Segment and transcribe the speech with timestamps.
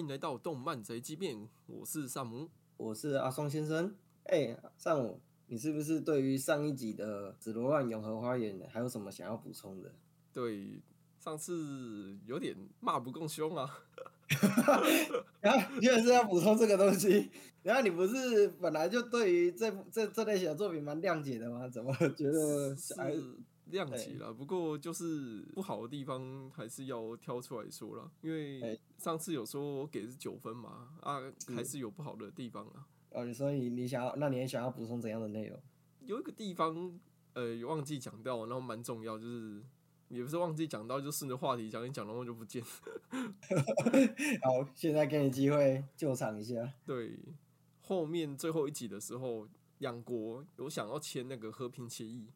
[0.00, 2.48] 欢迎来到动漫宅急便，我是萨姆。
[2.78, 3.94] 我是阿松先生。
[4.22, 9.94] 哎、上午你是不是对于上一集的《紫罗兰永和花园》还有什么想要补充的？
[10.32, 10.80] 对，
[11.18, 13.68] 上次有点骂不够凶啊。
[15.42, 17.30] 然后居然是要补充这个东西，
[17.62, 21.68] 然后你不是本来就对于这这这类小作品蛮谅解的吗？
[21.68, 22.74] 怎么觉得
[23.70, 31.20] 亮起了，不过就是不好的地方还是要挑出来说了，因为哎上次有说我给是九分嘛，啊，
[31.54, 32.86] 还是有不好的地方啊。
[33.12, 35.58] 啊，所以你想要，那你也想要补充怎样的内容？
[36.06, 37.00] 有一个地方，
[37.32, 39.60] 呃，有忘记讲到，然后蛮重要，就是
[40.08, 42.62] 也不是忘记讲到，就顺着话题讲一讲，然后就不见。
[44.42, 46.72] 好，现在给你机会救场一下。
[46.86, 47.18] 对，
[47.80, 52.28] 后面最后一集的时候，两国有想要签那个和平协议。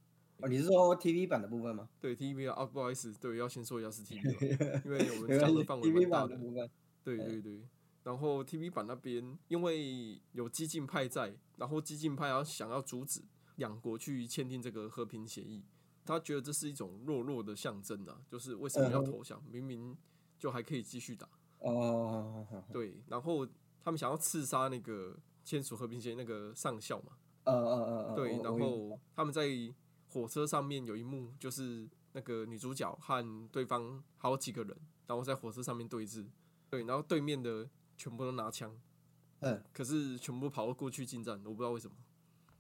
[0.45, 1.89] 哦，你是说 TV 版的部分吗？
[1.99, 6.29] 对 TV 啊，不好意思，对，要先说一下是 TV 版，因为我们讲的范围蛮大的。
[6.29, 6.65] 版的部分。
[6.67, 6.71] 哎
[7.03, 7.61] 对对对，
[8.03, 13.21] 然后 TV 版那边因为有激进派在，然后激进派要想要阻止
[13.57, 15.63] 两国去签订这个和平协议，
[16.05, 19.43] 他觉得这是一种弱弱的象征啊，就是为什么要投降？
[19.51, 19.95] 明明
[20.39, 21.29] 就还可以继续打。
[21.59, 23.47] 哦，对，然后
[23.83, 27.13] 他们想要刺杀那个签署和平协议那个上校嘛。
[27.45, 29.47] 呃呃呃呃，对，然后他们在
[30.15, 34.77] 火车上面有一幕，就是那个女主角和对方好几个人，
[35.09, 36.25] 然后在火车上面对峙。
[36.71, 38.73] 对，然后对面的全部都拿枪，
[39.41, 41.97] 嗯，可是全部跑过去近战，我不知道为什么。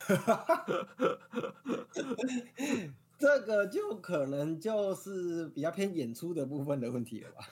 [3.16, 7.48] 这个就可能就是比较偏演出的部分的问题了吧？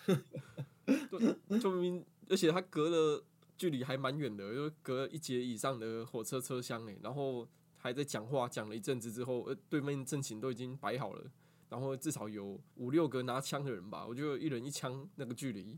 [0.85, 3.23] 对，就明明，而且他隔了
[3.57, 7.47] 距离还蛮远的，就隔一节以上的火车车厢诶，然后
[7.83, 11.31] 还在讲话，讲了一阵子之后，呃，对面阵型都已经摆好了，
[11.69, 15.77] 然后至少有五六个拿枪的人吧，我觉得一人一枪那个距离，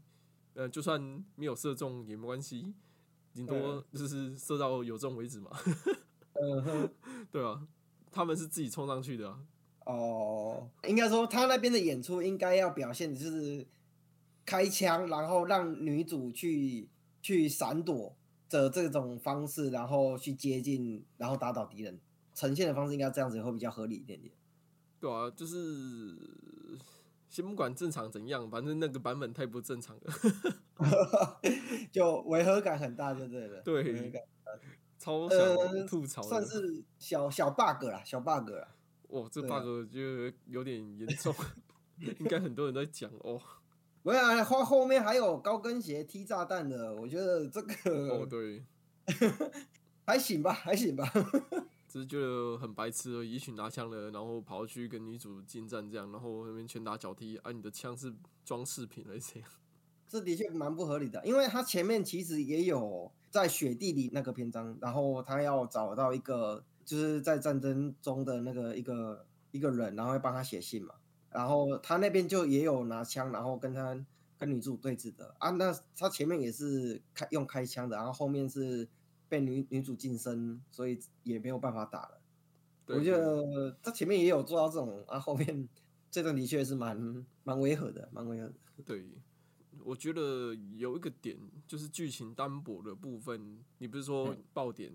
[0.53, 1.01] 呃，就算
[1.35, 2.75] 没有射中也没关系，
[3.33, 5.51] 顶多就是射到有中为止嘛，
[7.33, 7.67] 对啊，
[8.13, 9.41] 他们是自己冲上去的啊，
[9.87, 13.67] 哦，应该说他那边的演出应该要表现的就是
[14.45, 16.87] 开枪，然后让女主去
[17.23, 18.14] 去闪躲
[18.63, 21.98] 的这种方式，然后去接近，然后打倒敌人，
[22.35, 24.33] 呈现的方式应该这样子会比较合理一点点。
[25.01, 25.59] 对啊，就是
[27.29, 30.13] 先不管正常怎样，反正那个版本太不正常了。
[31.93, 33.61] 就违和感很大，就对了。
[33.63, 34.23] 对违和感
[34.98, 38.69] 超呃想吐槽的，算是小小 bug 啦，小 bug 啦。
[39.09, 40.01] 哇，这 bug 就
[40.47, 41.35] 有点严重，
[42.01, 43.41] 应该很多人都在讲哦。
[44.05, 48.63] 没有啊，后后面还有高跟鞋踢炸弹的，我觉得这个哦， 对，
[50.07, 51.11] 还行吧，还行吧。
[51.89, 58.13] 只是觉得很白痴而已，一群拿枪的，然后跑去跟女主近战这样，然后那边拳打脚踢，啊，你的枪是
[58.45, 59.51] 装饰品还是怎样？
[60.07, 70.95] 这的确蛮不合理的，因为他前面其实也有在雪地里那个篇章，然后他要找到一个就是在战争中的那个一个一个人，然后要帮他写信嘛，
[71.34, 73.98] 然后他那边就也有拿枪，然后跟他
[74.39, 78.89] 跟女主对峙的啊，那他前面也是开用开枪的，然后后面是
[79.28, 82.20] 被女女主近身，所以也没有办法打了。
[82.86, 85.68] 我觉得他前面也有做到这种，啊，后面
[86.08, 88.55] 这段的确是蛮蛮违和的，蛮违和的。
[88.84, 89.05] 对，
[89.83, 94.92] 我觉得有一个点就是剧情单薄的部分，你不是说嗯爆点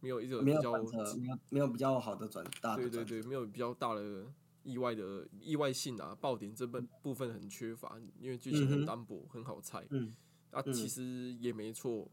[0.00, 2.76] 没有一个比较没有没有比较好的转大。
[2.76, 4.24] 对对对，没有比较大的
[4.62, 9.86] 意外的意外性啊，爆点这部部分很缺乏，因为剧情很单薄，很好猜。
[9.90, 10.14] 嗯
[10.50, 12.10] 啊，嗯其实也没错，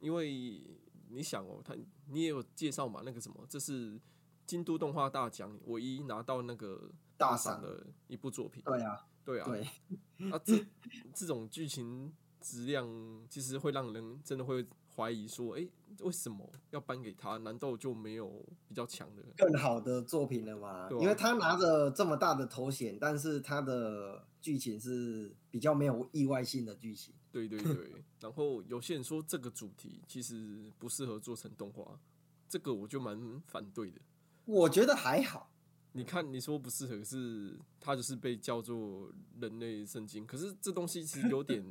[0.00, 0.62] 因为
[1.08, 1.74] 你想哦，他
[2.08, 4.00] 你也有介绍嘛，那个什么，这是
[4.44, 8.62] 京都动画大奖唯一拿到那个大赏赏的一部作品。
[8.64, 10.66] 对啊，对啊，对，啊，这
[11.14, 12.88] 这种剧情质量
[13.28, 15.68] 其实会让人真的会怀疑说，诶，
[16.00, 17.36] 为什么要颁给他？
[17.38, 19.22] 难道就没有比较强的？
[19.36, 20.68] 更好的作品了吗？
[20.68, 27.14] 啊因为他拿着这么大的头衔，但是他的剧情是比较没有意外性的剧情。
[27.30, 32.00] 对对对， 然后有些人说这个主题其实不适合做成动画，
[32.48, 34.00] 这个我就蛮反对的。
[34.46, 35.52] 我觉得还好，
[35.92, 41.62] 你看，你说不适合，是它就是被叫做人类圣经，可是这东西其实有点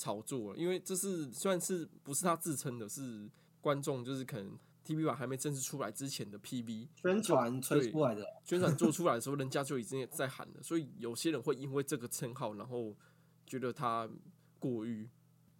[0.00, 3.28] 炒作了，因为这是虽然是不是他自称的，是
[3.60, 8.24] 观众就是可能 TV 版还没正式出来之前的 PV 宣传吹出来的。
[8.44, 12.96] 宣传做出来的时候，人家就已经在喊了，所以有些人会因为这个称号，然后
[13.46, 14.08] 觉得他
[14.58, 15.10] 过誉，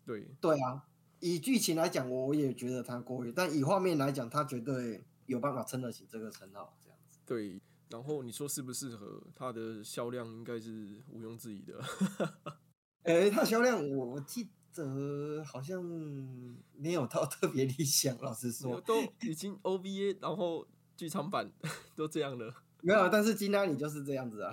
[0.06, 0.86] 对对啊，
[1.20, 6.74] 以剧情来讲，我也觉得他过于，但以画面来讲，他绝对有办法撑得起这个称号。
[6.82, 7.60] 这样子，对。
[7.90, 11.82] 然后你说适不适合，它的销量应该是毋庸置疑的。
[13.04, 15.82] 诶、它销量我我记得好像
[16.76, 20.66] 没有到特别理想，老实说，都已经 OVA，然后
[20.96, 21.50] 剧场版
[21.96, 22.54] 都这样了。
[22.82, 24.50] 没有，但是金拉里就是这样子啊，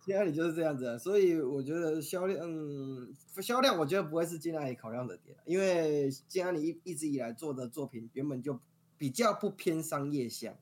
[0.00, 8.58] 金拉里就是这样子啊，所以我觉得销量，嗯，销量我觉得不会是金拉里考量的点，因为金拉里一一直以来做的作品原本就
[8.98, 10.56] 比较不偏商业向，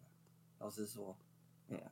[0.58, 1.16] 老实说，
[1.70, 1.90] 哎呀，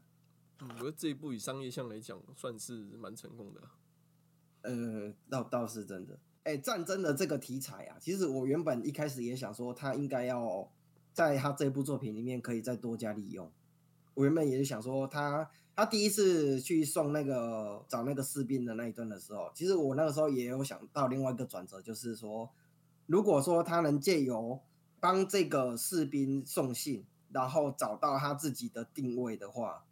[0.60, 3.62] 嗯，我觉得这一部以商业向来讲算是蛮成功的。
[4.66, 6.18] 呃，倒倒是真的。
[6.42, 10.70] 哎，战争的这个题材啊，其实我原本一开始也想说，他应该要
[11.12, 13.50] 在他这部作品里面可以再多加利用。
[14.14, 22.48] 我原本也是想说，他他第一次去送那个找那个士兵的那一段的时候，其实我那个时候也有想到另外一个转折，就是说，
[23.06, 24.60] 如果说他能借由
[25.00, 29.84] 帮这个士兵送信，然后找到他自己的定位的话，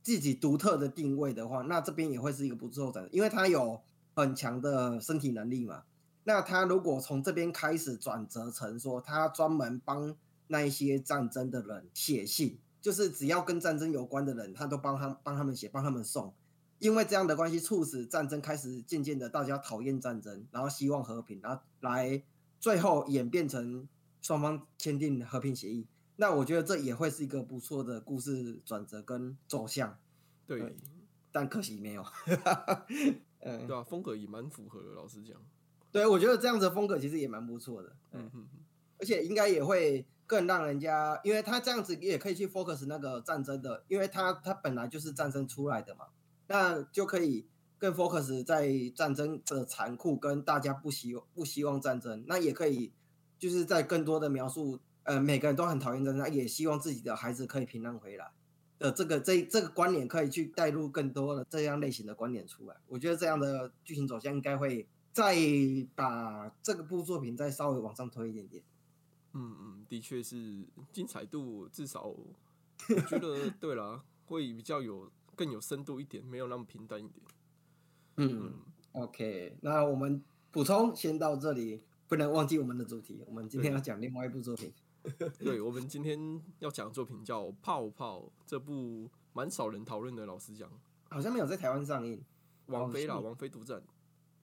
[0.00, 3.82] 自己独特的定位的话，那这边也会是一个不错的，因为他有。
[4.14, 5.84] 很强的身体能力嘛，
[6.24, 10.14] 那他如果从这边开始转折成说，他专门帮
[10.48, 16.32] 那一些战争的人写信，就是只要跟战争有关的人，他都帮他帮他们写，帮他们送。
[16.78, 22.22] 因为这样的关系，促使战争开始渐渐的大家讨厌战争，然后希望和平，然后来
[22.58, 23.88] 最后演变成
[24.20, 25.86] 双方签订和平协议。
[26.16, 29.96] 那我觉得这也会是一个不错的故事转折跟走向。
[30.44, 30.76] 对，
[31.32, 32.04] 但可惜没有。
[33.40, 34.90] 嗯，对啊，风格也蛮符合的。
[34.90, 35.36] 老实讲，
[35.90, 37.96] 对我觉得这样子的风格其实也蛮不错的。
[38.12, 38.60] 嗯嗯嗯，
[39.00, 46.06] 而且应该也会更让人家，因为他这样子也可以去 focus 那个战争的，因为他他本来就是战争出来的嘛，
[46.46, 47.48] 那就可以
[47.78, 52.92] 更 focus 在战争的残酷跟大家不希不希望战争，那也可以
[53.38, 58.30] 就是在更多的描述，呃，每个人都很讨厌战争，也希望自己的孩子可以平安回来。
[58.82, 65.34] 的这个这这个观点可以去带入更多的这样类型的观点出来，我觉得这样的剧情走向应该会再
[65.94, 68.62] 把这个部作品再稍微往上推一点点。
[69.34, 70.62] 嗯嗯，的确是
[70.92, 72.26] 精彩度至少我
[73.08, 77.24] 觉得对了，会比较有更有深度一点，没有那么平淡一点。
[78.16, 78.52] 嗯
[78.92, 84.70] ，OK，那我们补充先到这里，不能忘记我们的主题，我们今天要讲另外一部作品。
[85.38, 90.24] 对，我们今天要讲的作品叫《泡泡》，这部蛮少人讨论的。
[90.26, 90.70] 老实讲，
[91.10, 92.22] 好像没有在台湾上映。
[92.66, 93.82] 王菲啦，王菲独占。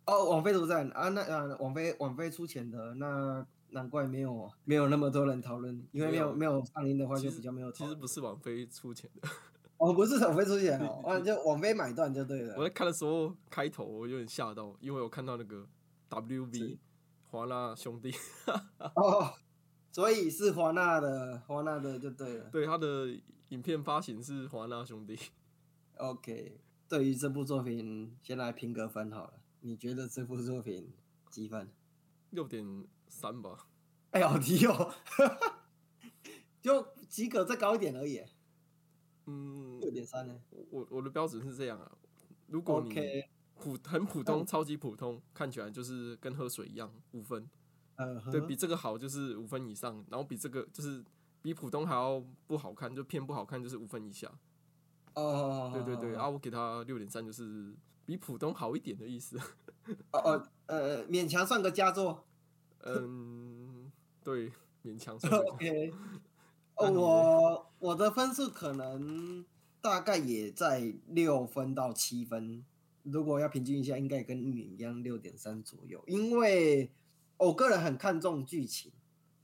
[0.05, 7.71] 哦，王菲独占啊，那啊，王菲王菲出钱的，那难怪没有没有那么多人讨论，因为没有没有上映的话就比较没有。
[7.71, 9.29] 其实不是王菲出钱的。
[9.77, 12.55] 哦，不是王菲出钱哦，啊， 就王菲买断就对了。
[12.57, 15.65] 我在看的时候开头我有点吓到，因为我看到那个
[16.09, 16.77] WV
[17.27, 18.13] 华纳兄弟。
[18.95, 19.33] 哦。
[19.91, 22.49] 所以是华纳的，华纳的就对了。
[22.51, 23.19] 对，他的
[23.49, 25.17] 影片发行是华纳兄弟。
[25.97, 29.33] OK，对于这部作品，先来评个分好了。
[29.61, 30.93] 你觉得这部作品
[31.29, 31.69] 几分？
[32.29, 33.67] 六点三吧。
[34.11, 34.93] 哎呀，好低哦，
[36.61, 38.23] 就及格再高一点而已。
[39.25, 40.39] 嗯，六点三呢？
[40.69, 41.91] 我我的标准是这样啊，
[42.47, 42.93] 如果你
[43.55, 47.49] 普很普通，超级普通，看起来就是跟喝水一样，五分。
[48.31, 51.03] 对比这个好就是五分以上，然后比这个就是
[51.41, 54.31] 比普通还要不好看，就偏不好看就是五分以下。
[55.15, 57.73] 哦，对对对，啊，我给他六点三，就是
[58.05, 59.37] 比普通好一点的意思。
[60.11, 62.23] 哦哦，呃，勉强算个佳作。
[62.83, 63.91] 嗯，
[64.23, 64.51] 对，
[64.83, 65.33] 勉强算。
[65.35, 65.93] OK，
[66.75, 69.43] 我我的分数可能
[69.81, 72.63] 大概也在六分到七分，
[73.03, 76.89] 如果要平均一下，应该跟你一样六点三左右，因为。
[77.39, 78.91] 我个人很看重剧情，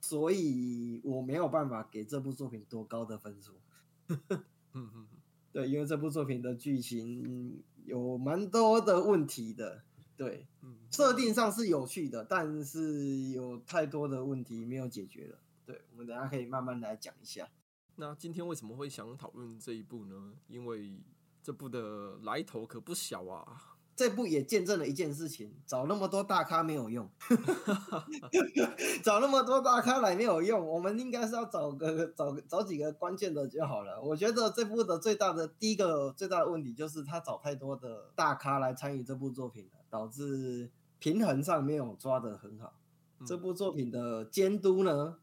[0.01, 3.53] 所以我没有办法给这部作品多高的分数。
[4.09, 4.19] 嗯
[4.73, 5.07] 嗯，
[5.51, 9.81] 对，因为这部作品的剧情有蛮多的问题的。
[10.17, 10.47] 对，
[10.91, 15.39] 设定上是有趣的，但是有太多的问题没有解决了。
[15.65, 17.49] 对，我们等下可以慢慢来讲一下。
[17.95, 20.33] 那今天为什么会想讨论这一部呢？
[20.47, 21.01] 因为
[21.41, 23.74] 这部的来头可不小啊。
[23.95, 27.09] 这部也见证了一件事情：找那么多大咖没有用，
[29.01, 30.67] 找那么多大咖来没有用。
[30.67, 34.01] 我们应该是要找个找找几个关键的就好了。
[34.01, 42.73] 我觉得这部的最大的第一个最大的问题就是他找太多的大咖来参与这部作品了，导致平衡上没有抓得很好。
[43.25, 45.15] 这部作品的监督呢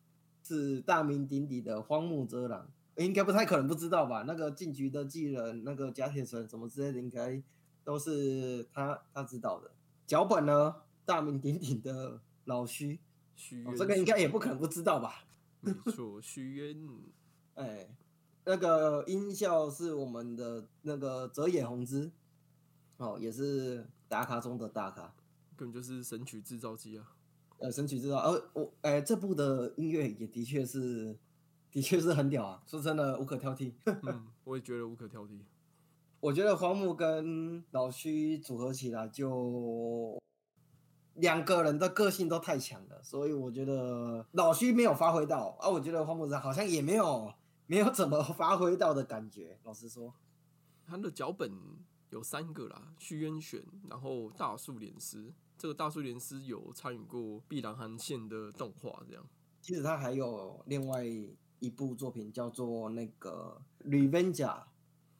[0.42, 4.24] 是大名鼎鼎的荒木哲郎，应该不太可能不知道吧？
[4.26, 7.42] 那个进局的巨人，那个甲铁城什么之类的，应该。
[7.84, 9.70] 都是他他知道的
[10.06, 12.98] 脚本呢，大名鼎鼎的老徐，
[13.36, 15.24] 徐这个应该也不可能不知道吧？
[15.60, 16.88] 没错，徐渊，
[17.54, 17.96] 哎，
[18.44, 22.10] 那个音效是我们的那个泽野弘之，
[22.96, 25.14] 哦，也是打卡中的大咖。
[25.54, 27.14] 根本就是神曲制造机啊！
[27.58, 31.16] 呃，神曲制造，呃，我，哎、这部的音乐也的确是，
[31.70, 32.62] 的确是很屌啊！
[32.66, 33.72] 说真的，无可挑剔。
[33.84, 35.38] 嗯，我也觉得无可挑剔。
[36.22, 40.16] 我觉得荒木跟老虚组合起来就
[41.14, 47.34] 两个人的个性都太强了，所以我觉得老虚没有发挥到啊，我觉得荒木子好像也没有
[47.66, 49.58] 没有怎么发挥到的感觉。
[49.64, 50.14] 老实说，
[50.86, 51.50] 他的脚本
[52.10, 53.60] 有三个啦，虚渊选，
[53.90, 55.34] 然后大树连师。
[55.58, 59.26] 这个大树连师有参与过《碧蓝航线》的动画，这样。
[59.60, 64.36] 其实他还有另外一部作品叫做那个《Revenge》，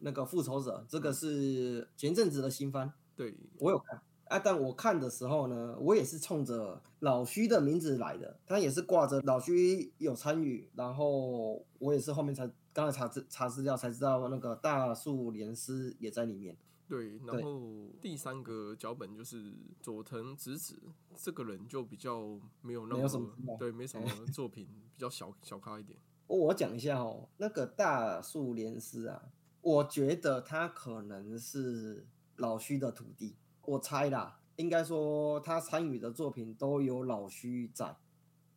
[0.03, 4.39] 那个复仇者，这个是前阵子的新番，对，我有看啊。
[4.39, 16.57] 但我看的时候呢，我也是冲着老徐的名字来的，他也是挂着老徐有参与，然后我也是后面才刚才查资查资料才知道那个大树连司也在里面。
[16.89, 20.79] 对，然后第三个脚本就是佐藤直子，
[21.17, 25.99] 这个人就比较没有那么对，没什么作品，比较小小咖一点。
[26.27, 29.23] 哦 我讲一下哦，那个大树连司啊，
[29.63, 37.97] 我觉得他可能是老虚的徒弟，我猜啦，应该说他参与的作品都有老虚在。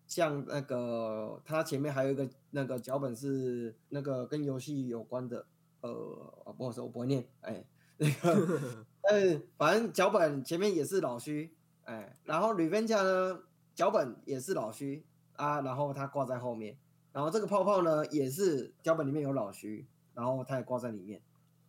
[0.08, 5.48] 像那个他前面还有一个那个脚本是那个跟游戏有关的，
[5.82, 7.66] 呃，不好意思，我不会念，哎，
[7.98, 13.40] 那个， 但是反正脚本前面也是老虚，哎，然后 Revenge 呢，
[13.74, 16.78] 脚本也是老虚啊，然后他挂在后面，
[17.12, 21.22] 然后这个泡泡呢也是脚本里面有老虚，然后他也挂在里面。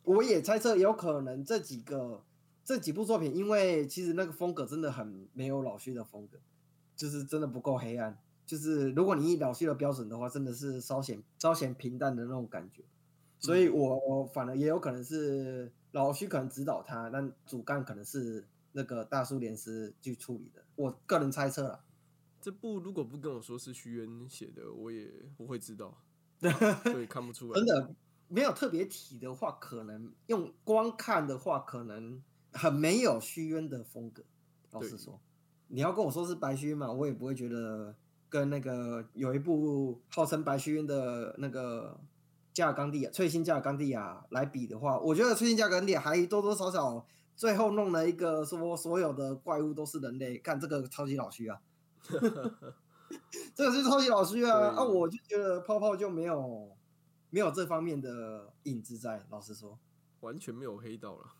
[0.04, 2.24] 我也猜测有可能这几个
[2.64, 6.38] 这几部作品，因为其实那个风格真的很没有老徐的风格，
[6.96, 8.16] 就是真的不够黑暗。
[8.46, 12.84] 就是如果你以老徐的标准的话，真的是稍显稍显平淡的那种感觉。
[13.40, 20.62] 所以我我反而也有可能是老徐可能指导他，但主干可能是那个大叔连师去处理的。
[20.76, 21.80] 我个人猜测啦。
[22.40, 26.00] 这部如果不跟我说是徐渊写的，我也不会知道，
[26.84, 27.58] 所以看不出来。
[27.58, 27.94] 真的
[28.28, 34.23] 没有特别提的话，可能用光看的话，可能很没有虚渊的风格。
[34.71, 35.21] 老实对说，
[35.68, 37.95] 你要跟我说是白虚渊嘛，我也不会觉得
[38.28, 41.99] 跟那个有一部号称白虚渊的那个
[42.52, 47.06] 加尔冈蒂亚、翠星加尔冈蒂亚来比的话，我觉得翠星加尔冈蒂亚还多多少少
[47.37, 51.61] 最后弄了一个说所有的怪物都是人类，看这个超级老虚啊。
[53.54, 54.75] 这个是超级老虚啊！
[54.75, 56.68] 啊，我就觉得泡泡就没有
[57.30, 59.26] 没有这方面的影子在。
[59.30, 59.78] 老实说，
[60.21, 61.35] 完全没有黑到了。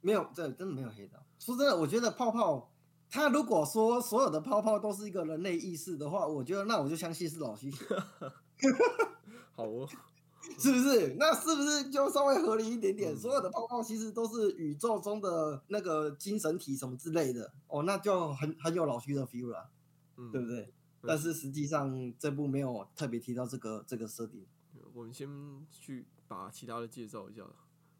[0.00, 1.18] 没有，这真的没有黑道。
[1.38, 2.70] 说真的，我觉得泡泡
[3.10, 8.32] 他如果说所有的泡泡都是一个人类意识的话，我觉得那我就相信是老虚写的，
[9.56, 9.88] 好哦，
[10.58, 11.16] 是不是？
[11.18, 13.16] 那是不是就稍微合理一点点？
[13.16, 19.70] 所有的泡泡其实都是宇宙中的那个精神体什么之类的，哦，那就很很有老虚的 feel 了，
[20.16, 20.72] 嗯，对不对？
[21.02, 24.46] 但是实际上这部没有特别提到这个这个设定。
[24.92, 25.28] 我们先
[25.70, 27.44] 去把其他的介绍一下。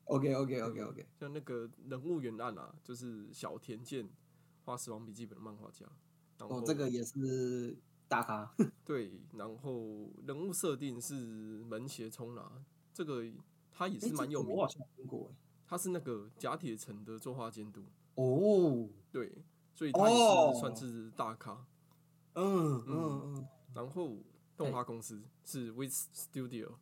[0.05, 4.09] OK OK OK OK，像那个人物原案啊，就是小田健
[4.65, 5.87] 画《死亡笔记本》的漫画家。
[6.39, 7.77] 哦，这个也是
[8.09, 8.55] 大咖。
[8.85, 11.15] 对，然后人物设定是
[11.65, 12.51] 门胁冲拿，
[12.95, 13.23] 这个
[13.71, 14.69] 他也是蛮有名的。
[15.67, 21.67] 他是那个甲铁城的作画监督，哦，对，所以他也哦是算是大咖。
[22.33, 24.17] 嗯嗯嗯，然后
[24.59, 26.73] 动画公司是 With Studio，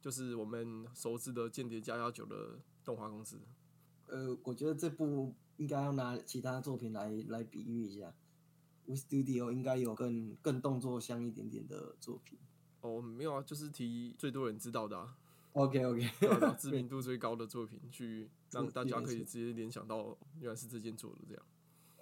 [0.00, 3.40] 就是我们熟知的《间谍加加九》的动画公司。
[4.06, 8.14] 呃，我觉得这部应该要拿其他作品来来比喻一下。
[8.84, 12.38] w Studio 应该有更更动作香一点点的作品。
[12.82, 15.16] 哦，没有啊，就是提最多人知道的、 啊
[15.54, 16.06] ，OK OK，
[16.58, 21.42] 知名度最高的作品，去 让大家可以直接联想到原来是这件做的这样。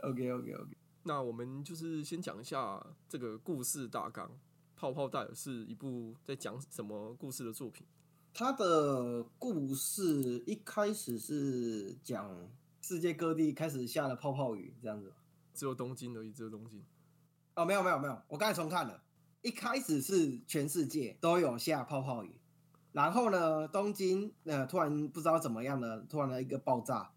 [0.03, 4.29] OK OK OK，那我们就是先讲一下这个故事大纲，
[4.83, 7.87] 《泡泡戴尔》是一部在讲什么故事的作品？
[8.35, 15.13] 它的故事一开始是讲世界各地开始下了泡泡雨这样子。
[15.55, 16.83] 只有东京而已，只有东京。
[17.55, 19.01] 哦，没有没有没有，我刚才重看了。
[19.43, 22.35] 一开始是全世界都有下泡泡雨，
[22.91, 27.13] 然后呢，东京呃突然不知道怎么样的，突然的一个爆炸，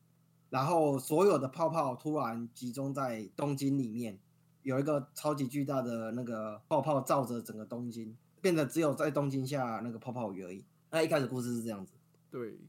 [0.51, 4.19] 然后所有的泡泡突然集中在东京里面，
[4.65, 10.65] 有一个超级巨大的那个泡泡罩着整个东京，变得只有在东京下那个泡泡雨而已。
[10.89, 11.93] 那一开始故事是这样子。
[12.31, 12.60] 对，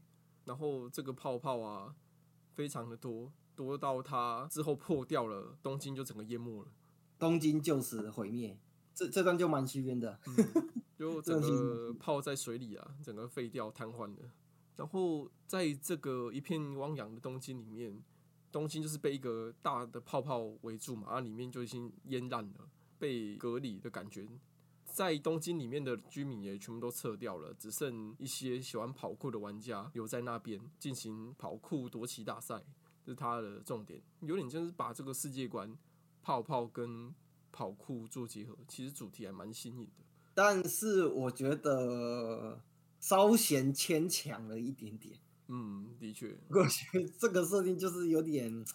[0.45, 1.95] 然后这个泡泡啊，
[2.53, 6.69] 非常的多，多到它之后破掉了，东京就整个淹没了。
[7.17, 8.55] 东京就此毁灭，
[8.93, 10.19] 这这段就蛮虚渊的。
[10.27, 14.29] 嗯， 就整这个泡在水里啊，整个废掉、瘫痪了。
[14.75, 17.99] 然后在这个一片汪洋的东京里面，
[18.51, 24.27] 东京就是被一个大的泡泡围住嘛，啊，里面就已经淹烂了，被隔离的感觉。
[24.85, 32.63] 在东京里面的居民也全部都撤掉了，只剩一些喜欢跑酷的玩家留在那边进行跑酷夺旗大赛，
[33.05, 34.01] 这是它的重点。
[34.21, 35.77] 有点像是把这个世界观
[36.23, 37.13] 泡泡跟
[37.51, 40.03] 跑酷做结合，其实主题还蛮新颖的。
[40.33, 42.59] 但是我觉得
[42.99, 45.15] 稍显牵强了一点点。
[45.47, 48.65] 嗯，的确，我觉得这个设定就是有点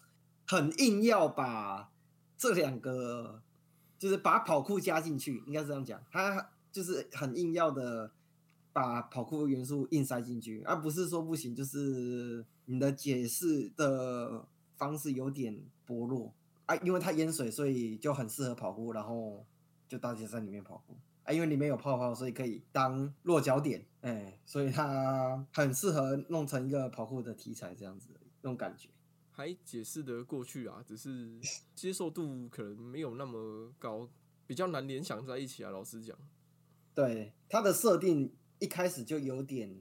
[0.46, 1.90] 很硬要把
[2.36, 3.42] 这两个。
[3.98, 8.10] 就是把跑酷加进去，应该是这样讲，他就是很硬要的
[8.72, 14.44] 把跑酷元素硬塞进去，而不是说不行，就是你的解释的
[14.76, 16.34] 方式有点薄弱。
[16.66, 19.46] 啊，因为它淹水，所以就很适合跑酷，然后
[19.86, 28.08] 就大家在里面跑酷啊，因为里面有泡泡，所以可以当落脚点，哎，所以它很适合弄成一个跑酷的题材，这样子
[28.40, 28.88] 那种感觉。
[29.30, 31.40] 还解释得过去啊，只是
[31.74, 34.08] 接受度可能没有那么高，
[34.46, 35.70] 比较难联想在一起啊。
[35.70, 36.16] 老实讲，
[36.94, 39.74] 对它的设定一开始就有点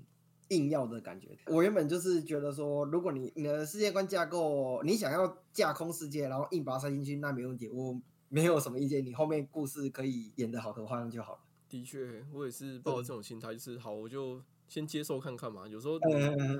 [0.49, 1.37] 硬要的感觉。
[1.47, 7.99] 我原本就是觉得说，如果你你的世界观架构，你想要架空世界，然后硬把它塞进去，那没问题，我
[8.31, 9.05] 没有什么意见。
[9.05, 11.39] 你后面故事可以演的好的话，那就好了。
[11.69, 14.41] 的确，我也是抱着这种心态，就是好，我就。
[14.71, 15.99] 先接受看看嘛，有时候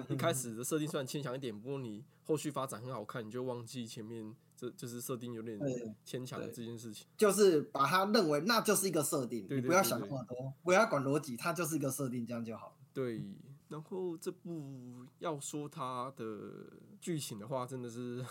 [0.10, 5.58] 一开始的设定虽然牵强一点，不过你后续发展很好看，你就忘记前面这就是设定有点
[6.04, 7.08] 牵强的这件事情。
[7.16, 12.74] 就是把它认为那就是一个设定，你不要想那么多，不要管逻辑，它就是一个设定，这样就好了。
[12.94, 13.24] 对，
[13.70, 16.52] 然后这部要说它的
[17.00, 18.22] 剧情的话，真的是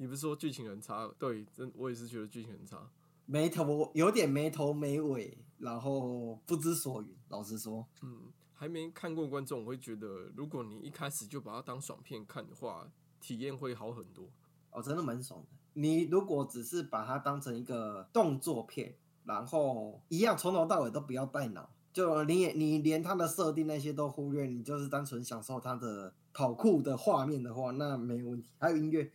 [0.00, 1.06] 你不是说剧情很差？
[1.18, 2.90] 对，真我也是觉得剧情很差，
[3.26, 7.14] 没头有点没头没尾，然后不知所云。
[7.28, 8.32] 老实说，嗯。
[8.54, 12.86] 还没看过观众，我会觉得，如果你一开始就把它当爽片看的话，
[13.18, 14.28] 体验会好很多。
[14.70, 15.46] 哦，真的蛮爽的。
[15.72, 28.50] 你如果只是把它当成一个动作片，然后一样从头到尾都不要带脑，就你也你连它的设定那些都忽略，你就是单纯享受它的跑酷的画面的话，那没问题。
[28.58, 29.10] 还有音乐，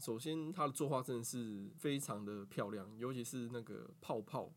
[0.00, 4.50] 首先它的作画真的是非常的漂亮，尤其是那个泡泡。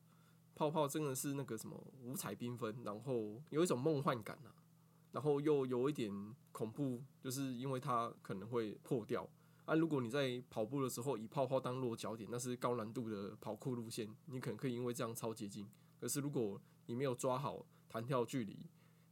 [0.56, 4.54] 泡泡真的是那个什么五彩缤纷，然后有一种梦幻感啊，
[5.12, 6.12] 然后又有一点
[6.52, 9.28] 恐怖，就是因为它可能会破掉
[9.66, 9.74] 啊。
[9.74, 15.68] 如果你在跑步的时候以泡泡当落脚点，那是高难度的跑酷路线，你可能可以因为这样超捷径。
[16.00, 18.70] 可是如果你没有抓好弹跳距离，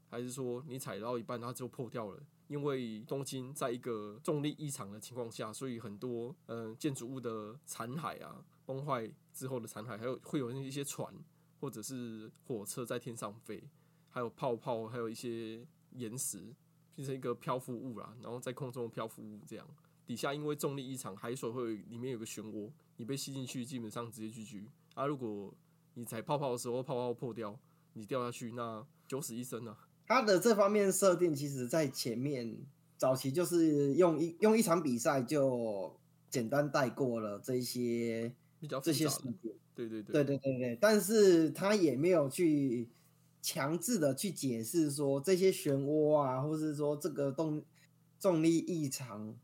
[0.10, 11.14] 还是说你踩到一半它就破掉了，因为东京在一个重力异常的情况下，所以很多嗯建筑物的残骸啊崩坏之后的残骸，还有会有那一些船。
[11.62, 13.64] 或者是火车在天上飞，
[14.10, 16.52] 还有泡泡，还有一些岩石，
[16.96, 19.68] 变成一个漂浮物啦，然后在空中漂浮物这样，
[20.04, 24.66] 底下因为重力异常，海水会里面有个漩涡，你被吸进去，基本上直接 GG。
[24.96, 25.54] 啊，如果
[25.94, 27.56] 你踩泡泡的时候泡泡破掉，
[27.94, 29.88] 你掉下去，那九死一生啊。
[30.12, 32.58] 它的这方面设定，其实在前面
[32.98, 35.96] 早期就是用一用一场比赛就
[36.30, 39.54] 简单带过了这些比较这些事件。
[39.74, 42.90] 对对对对对对，但是他也没有去
[43.42, 47.64] 强制的去解释说这些漩涡啊，或是说这个动
[48.20, 49.36] 重力异常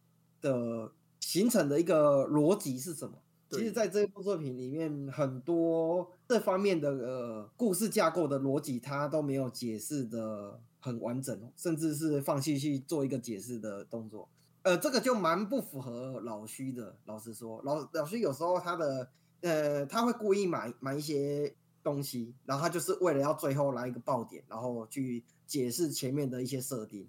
[0.41, 3.17] 的形成的一个逻辑是什么。
[3.49, 14.27] 其实，在这部作品里面，很多这方面的呃故事架构的逻辑，他都没有解释的很完整，甚至是放弃去做一个解释的动作。
[14.63, 16.95] 呃，这个就蛮不符合老虚的。
[17.05, 19.09] 老实说，老老虚有时候他的。
[19.41, 27.07] 呃，他会故意买买一些东西，然后他就是为了要最后来一个爆点，然后去解释前面的一些设定。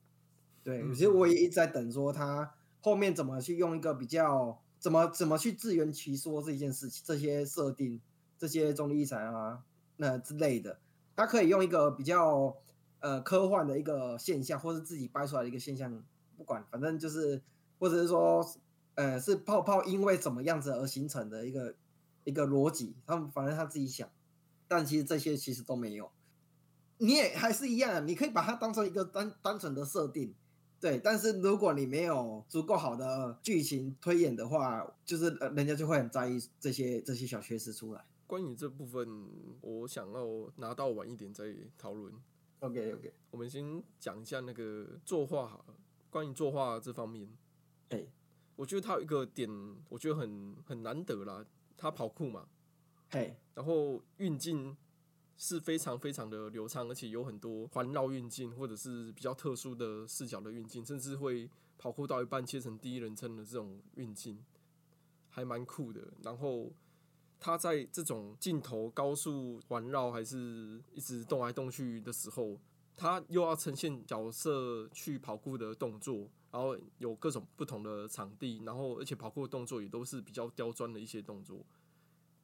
[0.63, 2.53] 对，其实我也一直在等，说他
[2.83, 7.99] 后面怎么去用一个比较怎么怎么去自圆其说这件事情，这些设定，
[8.39, 9.65] 这些重力异常啊
[9.97, 10.79] 那之类的，
[11.17, 12.57] 他可以用一个比较
[13.01, 16.03] 呃科幻的一个现象，或是自己掰出来的一个现象，
[16.37, 17.43] 不管，反正就是
[17.79, 18.43] 或者是说，
[18.95, 21.75] 呃，是泡泡因为怎么样子而形成的一个。
[22.25, 24.07] 一个逻辑，他们反正他自己想，
[24.67, 26.11] 但其实这些其实都没有，
[26.99, 30.35] 你也还是一样，你可以把它当成一个单单纯的设定，
[30.79, 30.99] 对。
[30.99, 38.05] 但是如果你没有足够好的剧情推演的话，就是人家就会很在意这些这些小缺失出来。
[38.29, 39.27] 关于这部分，
[39.63, 42.15] 我想要拿到晚一点再讨论。
[42.61, 45.65] OK OK，我们先讲一下那个作画，
[46.11, 47.27] 关于作画这方面，
[47.89, 48.07] 哎，
[48.55, 49.49] 我觉得他有一个点，
[49.89, 51.45] 我觉得很很难得啦。
[51.77, 52.47] 他跑酷嘛，
[53.09, 54.77] 嘿，然后运镜
[55.39, 64.45] 是非常非常的流畅，而且有很多环绕运镜或者是比较特殊的视角的运镜，甚至会跑酷到一半切成第一人称的这种运镜，
[65.31, 66.13] 还蛮酷的。
[66.23, 66.71] 然后
[67.41, 72.59] 他在这种镜头高速环绕还是一直动来动去的时候，
[72.97, 81.65] 他又要呈现角色去跑酷的动作，然后有各种不同的场地，然后而且跑酷的动作也都是比较刁钻的一些动作。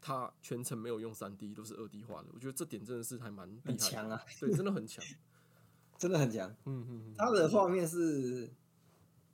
[0.00, 5.02] 他全程没有用三 D，都是二 D 化的，我觉得这点真的是还蛮厉害的，强啊，对，真的很强，
[5.96, 6.46] 真的很强。
[6.66, 8.50] 嗯嗯嗯，他的画面是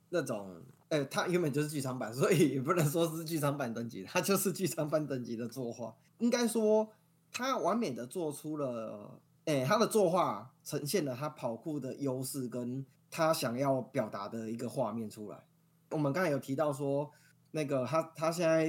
[0.09, 5.95] 那种，哎、他原本就是剧场版，所以也不能说是剧场版等级，他就是剧场版等级的作画。
[6.17, 6.89] 应该说，
[7.31, 15.45] 他完美的做出了，哎、他的作画呈现了他跑酷的优势，跟他想要表达的一个画面出来。
[15.91, 17.09] 我们刚才有提到说，
[17.51, 18.67] 那个他他现在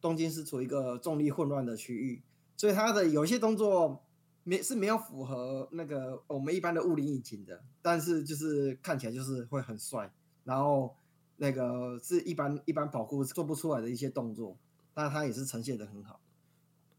[0.00, 2.22] 东京是处于一个重力混乱的区域，
[2.56, 4.02] 所以他的有一些动作
[4.42, 10.10] 没是没有符合那个我们一般的物理引擎的，但是就是看起来就是会很帅，
[10.44, 10.96] 然后
[11.36, 14.56] 那个是一般一般跑酷做不出来的一些动作，
[14.94, 16.20] 但他也是呈现的很好。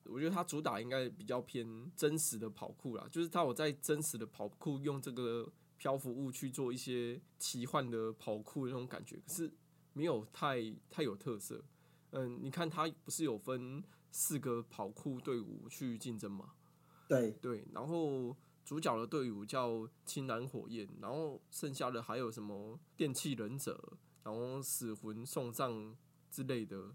[0.05, 9.51] 我觉得他主打应该比较偏真实的跑酷啦，就是他有在真实的跑酷用这个漂浮物去做一些奇幻的跑酷的那种感觉，可是
[9.93, 11.63] 没有太太有特色。
[12.11, 16.51] 嗯，你看他不是有分四个跑酷队伍去竞争吗？
[17.07, 25.95] 对，对，然后主角的队伍叫青蓝火焰，然后剩下的还有什么电气忍者，然后死魂送葬
[26.29, 26.91] 之类的。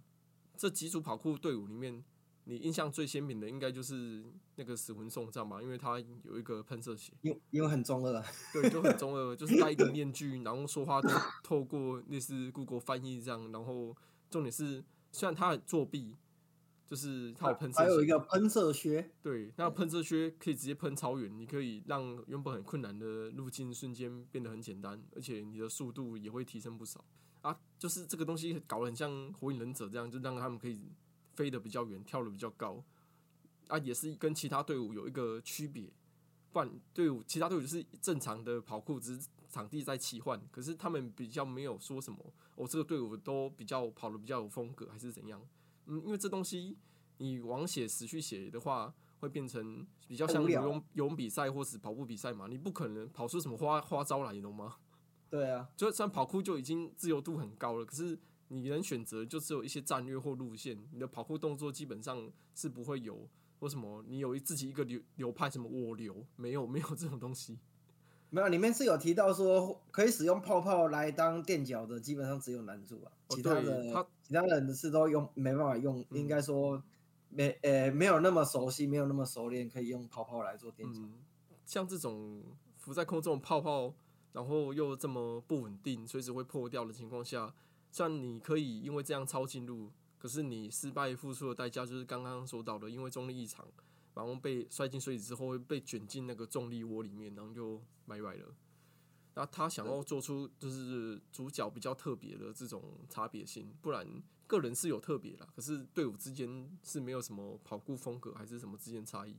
[0.56, 2.04] 这几组跑酷队伍里面，
[2.44, 4.24] 你印象最鲜明的应该就是
[4.56, 11.08] 那个死魂送葬吧，因为它有一个喷射鞋，因因为很中二啊，对，就很中二， 就是戴一个面具，然后说话都
[11.44, 13.96] 透过类似 Google 翻译这样，然后
[14.30, 16.16] 重点是虽然他很作弊，
[16.88, 27.04] 就是它有喷射还有一个喷射靴，对，那喷射靴可以直接喷超远，你可以让原本很困难的路径瞬间变得很简单，而且你的速度也会提升不少
[27.42, 27.60] 啊。
[27.78, 30.90] 就是这个东西搞得很像火影忍者这样，就让他们可以
[31.34, 32.82] 飞得比较远，跳得比较高
[33.66, 35.92] 啊，也是跟其他队伍有一个区别。
[36.50, 45.38] 不然队伍其他队伍就是正常的跑酷，只是场地在切换，可是他们比较没有说什么，哦，这个队伍都比较跑的比较有风格，还是怎样？
[45.88, 46.76] 嗯，因为这东西
[47.18, 54.76] 你往写实去写的话，会变成比较像游泳游泳比赛或是跑步比赛嘛，你不可能跑出什么花花招来，你懂吗？
[55.28, 67.58] 对啊， 就算跑酷就已经自由度很高了，可是你能选择就只有一些战略或路线，你的跑酷动作基本上是不会有为什么你有自己一个流流派什么我流，没有没有这种东西。
[68.30, 76.82] 没有，里面是有提到说可以使用泡泡来当垫脚的，基本上只有男主啊，哦其他对的他其他人是都用没办法用，嗯应该说
[77.30, 81.00] 没呃没有那么熟悉，没有那么熟练，可以用泡泡来做垫脚。
[81.02, 81.14] 嗯，
[81.64, 82.42] 像这种
[82.76, 83.94] 浮在空中的泡泡，
[84.32, 87.54] 然后又这么不稳定，随时会破掉的情况下，
[87.90, 93.66] 虽然你可以因为这样超进入，可是你失败付出的代价就是刚刚说到的，因为重力异常，
[94.18, 98.52] 然后被摔进水里之后会被卷进那个重力窝里面，然后就拜拜了。
[99.36, 104.04] 那他想要做出就是主角比较特别的这种差别性，不然
[104.48, 109.36] 个人是有特别啦，可是队伍之间是没有什么跑酷风格还是什么之间差异。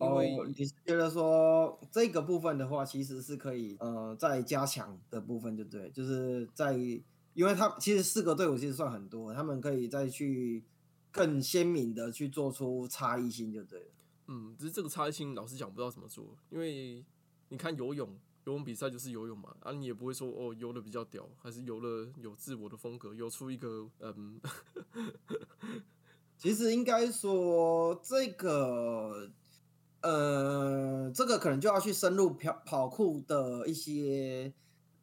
[0.00, 6.76] 因为哦，你是觉得说这个部分的话，其实是可以呃再加强的部分，就对，就是在
[7.32, 10.64] 因为他其实四个队伍其实算很多，他们可以再去
[11.12, 13.86] 更鲜明的去做出差异性，就对了。
[14.28, 17.04] 嗯，只是这个差异性，老实讲不知道怎么做，因为
[17.48, 18.08] 你看游泳，
[18.44, 24.40] 游泳比赛就是游泳嘛，啊，你也不会说哦游的比较屌，还是游了有自我的风格，游出一个嗯，
[26.36, 29.30] 其实应该说这个，
[30.02, 34.52] 呃，这个可能就要去深入跑跑酷的一些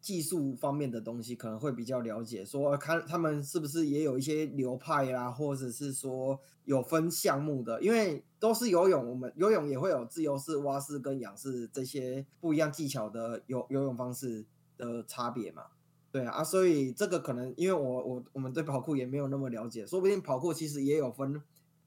[0.04, 2.44] 技术方面的东西，可能会比较了解。
[2.44, 15.64] 说看他们是不是也有一些流派啦，或者是说有分项目的，因为都是游泳，我们游泳也会有自由式、蛙式跟仰式这些不一样技巧的游游泳方式的差别嘛。
[16.12, 21.42] 对啊，所以这个可能因为我我我们对跑酷也没有那么了解，说不定跑酷其实也有分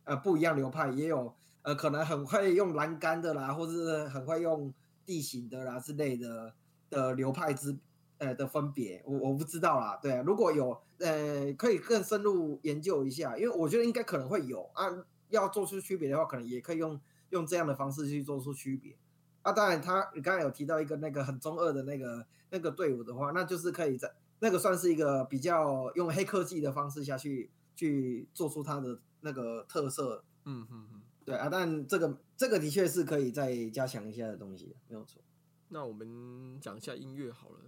[0.05, 4.73] 呃不一样流派，也有呃可能很会用栏杆的啦，或是很会用
[5.05, 6.55] 地形的啦之类的
[6.89, 7.77] 的流派之
[8.19, 9.99] 呃的分别，我我不知道啦。
[10.03, 14.87] 对啊，如果有呃可以更深入研究一下，因为我觉得应该可能会有啊，
[15.29, 17.01] 要做出区别的话，可能也可以用
[17.31, 18.97] 用这样的方式去做出区别。
[19.43, 30.25] 啊，当然他你刚才有提到一个那个很中二的那个那个队伍的话，那就是可以在那个算是一个比较用黑科技的方式下去去做出它的那个特色。
[30.45, 35.21] 嗯嗯嗯，对啊，但这个这个的确是可以再加强一下的东西，没有错。
[35.69, 37.59] 那我们讲一下音乐好了，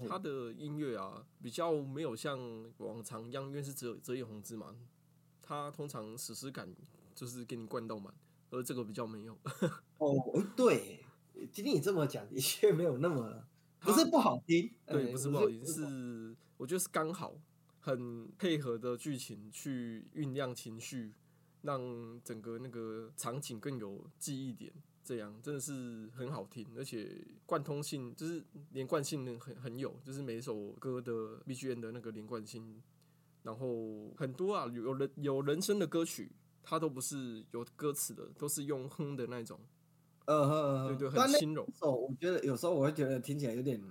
[0.00, 2.38] 嗯它的音乐啊比较没有像
[2.78, 4.74] 往常一样，因为是折折野弘之嘛，
[5.42, 6.74] 他通常史诗感
[7.14, 8.12] 就是给你灌到满，
[8.50, 9.36] 而这个比较没有。
[9.98, 11.04] 哦，诶对，
[11.52, 13.44] 今天你这么讲，的确没有那么，
[13.80, 17.34] 不是不好听，对，哎不是不好听，是我觉得是刚好，
[17.80, 21.12] 很配合的剧情去酝酿情绪，
[21.62, 24.72] 让整个那个场景更有记忆点。
[25.10, 32.80] 这样真的是很好听，而且贯通性就是连贯性很很有，就是每一首歌的 BGM 的那个连贯性，
[33.42, 36.30] 然后很多啊，有人有人声的歌曲，
[36.62, 39.58] 它都不是有歌词的，都是用哼的那种，
[40.26, 41.66] 呃呵，对对，很轻柔。
[41.74, 43.82] 首我觉得有时候我会觉得听起来有点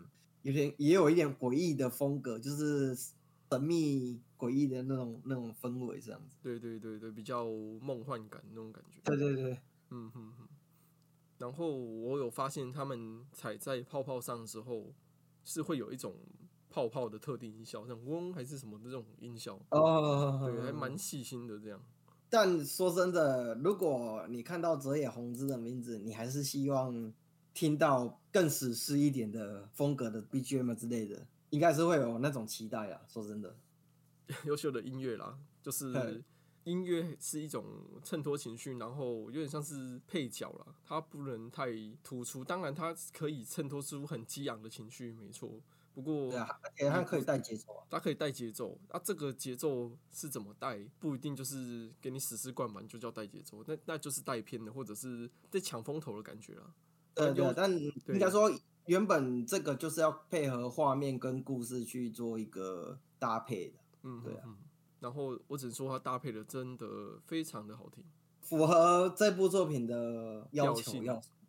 [0.43, 6.37] 有点也有一点诡异的风格，就是神秘诡异的那种那种氛围这样子。
[6.41, 7.43] 对对对对，比较
[7.81, 9.01] 梦幻感那种感觉。
[9.03, 10.47] 对对对，嗯哼哼。
[11.39, 14.93] 然后我有发现，他们踩在泡泡上的时候，
[15.43, 16.15] 是会有一种
[16.69, 21.81] 泡泡的特定音效，像嗡还是什么的这种音效，哦，对，还蛮细心的这样。
[22.29, 27.11] 但说真的，如果你看到泽野弘之的名字，你还是希望
[27.53, 33.01] 听到更史诗一点的风格的 BGM 之类的，应该是会有那种期待啊。
[33.07, 33.55] 说真的，
[34.45, 36.23] 优秀的音乐啦，就是对
[36.69, 37.65] 音乐是一种
[38.03, 41.67] 衬托情绪，然后有点像是配角了，它不能太
[42.03, 42.43] 突出。
[42.43, 45.49] 当然，它可以衬托出很激昂的情绪，没错。
[45.95, 47.83] 不过，对啊，而且它可以带节奏啊。
[47.89, 56.73] 它可以带节奏，啊，这个节奏是怎么带，不一定就是给你史诗灌满就叫带节奏，那那就是带偏的，或者是在抢风头的感觉了。
[57.15, 57.69] 对对有，但
[58.07, 58.49] 应该说
[58.85, 64.55] 原本这个就是要配合画面跟故事去做一个搭配的，嗯，对啊嗯。
[64.99, 68.03] 然后我只能说它搭配的真的非常的好听，
[68.41, 71.03] 符合这部作品的要求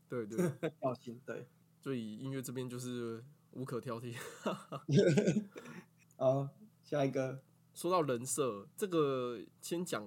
[0.08, 0.36] 对对，
[0.80, 1.20] 调性。
[1.24, 1.46] 对，
[1.80, 4.14] 所以音乐这边就是无可挑剔。
[6.16, 6.48] 好，
[6.82, 7.40] 下一个，
[7.74, 10.04] 说到人设，这个先讲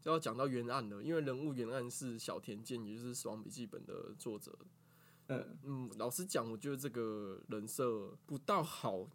[0.00, 4.58] 就要讲到原案了，因为人物原案是小田健，也就是《死亡笔记本》的作者。
[5.28, 9.08] 嗯，嗯，老实讲，我觉得这个人设不到好，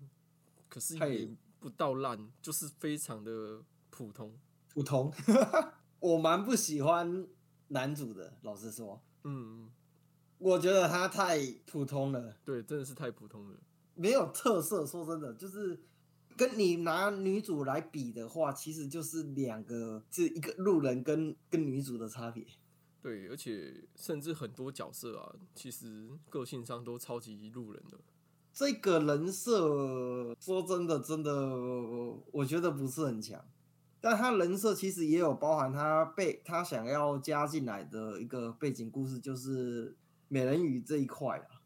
[0.67, 1.29] 可是太也
[1.59, 4.33] 不到烂，就是非常的普通。
[4.71, 5.11] 普通，
[5.99, 7.27] 我蛮不喜欢
[7.69, 9.69] 男主的，老实说，嗯，
[10.37, 13.57] 我觉得他太普通了，对，真的是太普通了。
[13.95, 14.85] 没有特色。
[14.85, 15.77] 说真的，就是
[16.37, 22.45] 跟你拿女主来比的话，其实就是两个，是一个路人跟跟女主的差别。
[23.01, 27.97] 对，而且甚至很多角色啊，其实个性上都超级路人的。
[28.59, 31.31] 这个人设说真的，真的，
[32.33, 33.41] 我觉得不是很强。
[34.01, 39.95] 但他人设其实也有包含他被他想要加进来的一个背景故事，就是
[40.27, 41.63] 美人鱼这一块啊。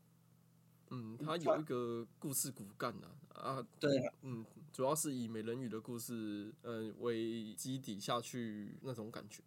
[0.91, 3.89] 嗯，他有一个故事骨干呐啊，对，
[4.21, 9.41] 嗯，主要是以美人鱼的故事，嗯、为基底下去那种感觉。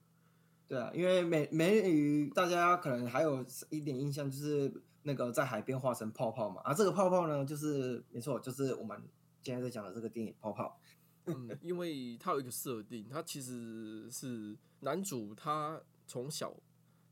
[0.66, 6.60] 对啊，因为美美人鱼大家可能还有一点印象，就是那个在海边化成泡泡嘛。
[6.62, 9.00] 啊，这个泡泡呢，就是没错，就是我们
[9.40, 10.78] 今天在讲的这个电影泡泡。
[11.26, 16.54] 嗯，因为它有一个设定，它其实是男主，他从小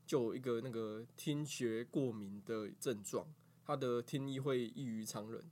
[0.07, 3.26] 就有一个那个听觉过敏的症状，
[3.64, 5.42] 他的听力会异于常人，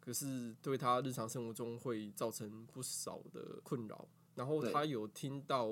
[0.00, 4.08] 可是对他日常生活中会造成不少的困扰。
[4.34, 5.68] 然后他有听到，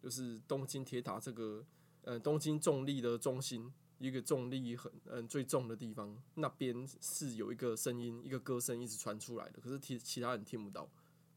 [0.00, 1.64] 就是东京铁塔这个，
[2.02, 3.72] 呃，东京重力的中心，
[4.04, 10.88] 一个重力很嗯最重的地方，那边是有一个声音，一个歌声一直传出来的，可是其其他人听不到。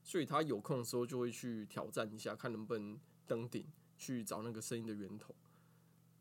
[0.03, 3.65] 所以他有空的时候就会去挑战一下，看能不能登顶
[3.97, 5.35] 去找那个声音的源头。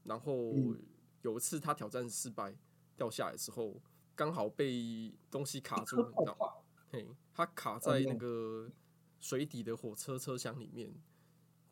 [0.04, 0.78] 然后嗯
[1.22, 2.56] 有一次他挑战失败，
[2.96, 3.80] 掉下来的时候
[4.14, 5.96] 刚好被东西卡住，
[6.90, 8.70] 嘿，他卡在那哦个
[9.18, 10.92] 水底的火车车厢里面，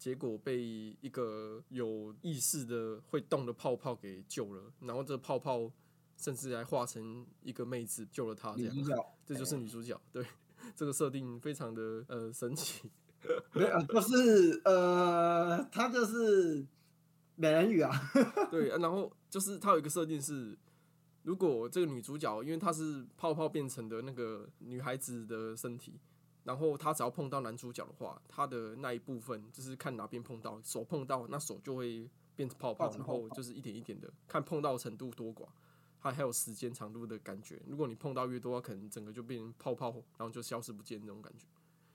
[0.05, 0.61] 结果被
[1.01, 5.73] 一个有意识的会动的泡泡给救了，然后这泡泡
[6.15, 8.75] 甚至还化成一个妹子救了他，这样
[9.25, 10.23] 这就是女主角，对，
[10.77, 12.91] 这个设定非常的呃神奇。
[13.55, 16.67] 没有，就是呃，她就是
[17.37, 17.91] 美人鱼啊。
[18.51, 20.55] 对，啊然后就是它有一个设定是，
[21.23, 25.99] 如果这个女主角因为她是泡泡变成的那个女孩子的身体，
[26.45, 35.47] 然后他只要碰到男主角的话，他的那一部分就是看哪边碰到，手碰到那手就会变成泡泡，然后就是一点一点的看碰到程度多寡。
[36.01, 41.47] 它还有时间长度的感觉，如果你碰到越多，可能整个就变成泡泡，然后就消失不见那种感觉。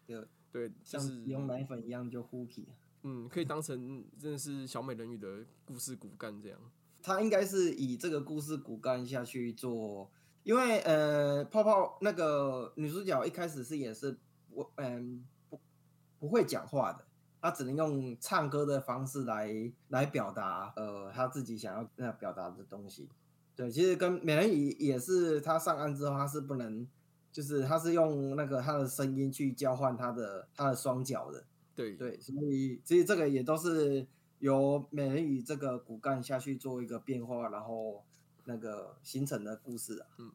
[0.08, 2.68] 对对，就像是用奶粉一样就呼起。
[3.04, 6.60] 嗯，可以当成真的是小美人鱼的故事骨干这样。
[7.04, 14.18] 他应该是以这个故事骨干下去做，因为呃，泡泡那个女主角一开始是也是
[14.52, 15.60] 我嗯不
[16.20, 17.06] 不会讲话的，
[17.42, 23.10] 他只能用唱歌的方式来来表达呃他自己想要那表达的东西。
[23.56, 26.88] 对，其实跟美人鱼也是，他上岸之后他是不能，
[27.32, 31.44] 就是他是用那个他的声音去交换他的他的双脚的。
[31.76, 34.08] 对对，所以其实这个也都是。
[34.40, 38.06] 由美人鱼这个骨干下去做一个变化，然后
[38.46, 40.08] 那个形成的故事啊。
[40.18, 40.32] 嗯，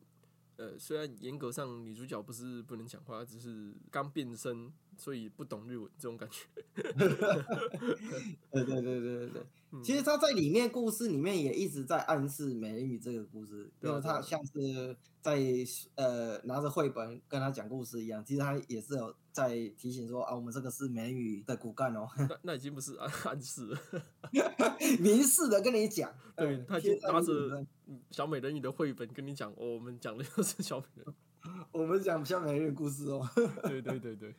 [0.57, 6.47] 呃，虽然严格上女主角不是不能讲话，只是刚变身，所以不懂日文这种感觉。
[8.53, 9.43] 对对对对对对。
[9.83, 15.37] 其实他在里面故事里面也一直在暗示美人鱼这个故事，因为他像是在
[15.97, 22.07] 呃拿着绘本跟他讲故事一样，其实他也是有在提醒说啊，我们这个是美人鱼的骨干哦。
[22.31, 23.77] 那那已经不是暗暗示了，
[25.01, 26.15] 明示的跟你讲。
[26.37, 27.67] 对他已经拿着
[28.11, 31.15] 小美人鱼的绘本跟你讲，哦，我们讲的就是小美人，
[31.73, 33.29] 我们讲小美人鱼故事哦。
[33.65, 34.35] 对对对对。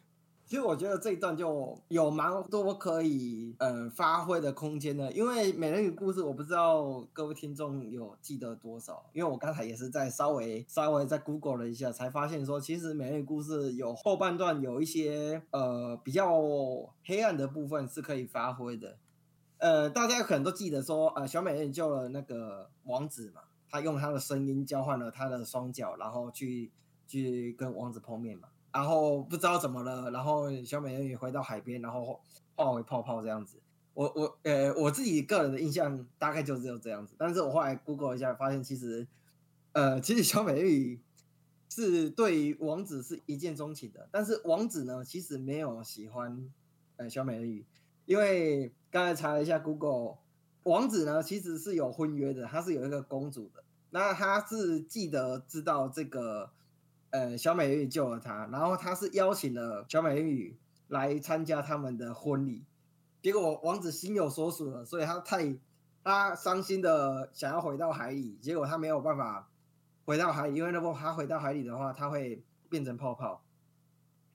[0.47, 16.39] 其实我觉得这一段就有蛮多可以嗯发挥的空间的，因为美人鱼故事我不知道各位听众有记得多少，因为我刚才也是在稍微稍微在 Google 了一下，才发现说其实美人鱼故事有后半段有一些呃比较
[17.03, 18.99] 黑暗的部分是可以发挥的，
[19.65, 26.71] 呃大家可能都记得说呃小美人鱼救了那个王子嘛，他用他的声音交换了他的双脚，然后去
[27.07, 28.49] 去跟王子碰面嘛。
[28.71, 32.21] 然后不知道怎么了，然后小美人鱼回到海边，然后
[32.55, 33.59] 化为泡泡这样子。
[33.95, 39.07] 我我呃我自己个人的印象大概就只有这样子，但是我后来 Google 一下，发现其实
[39.71, 41.01] 呃其实小美人鱼
[41.69, 46.53] 是对王子是一见钟情的，但是王子呢其实没有喜欢
[46.97, 47.65] 呃小美人鱼，
[48.05, 50.15] 因为刚才查了一下 Google，
[50.63, 56.49] 王子呢其实是有婚约的，他是有一个公主的，那他是记得知道这个。
[57.11, 60.53] 呃，小美人鱼救了他，然后他是邀请了小美人鱼
[60.89, 62.65] 来参加他们的婚礼，
[63.21, 65.55] 结果王子心有所属了，所以他太
[66.03, 69.49] 他伤心的想要回到海里，结果他没有办法
[70.03, 73.41] 回到海里，因为如果他回到海里的话，他会变成泡泡。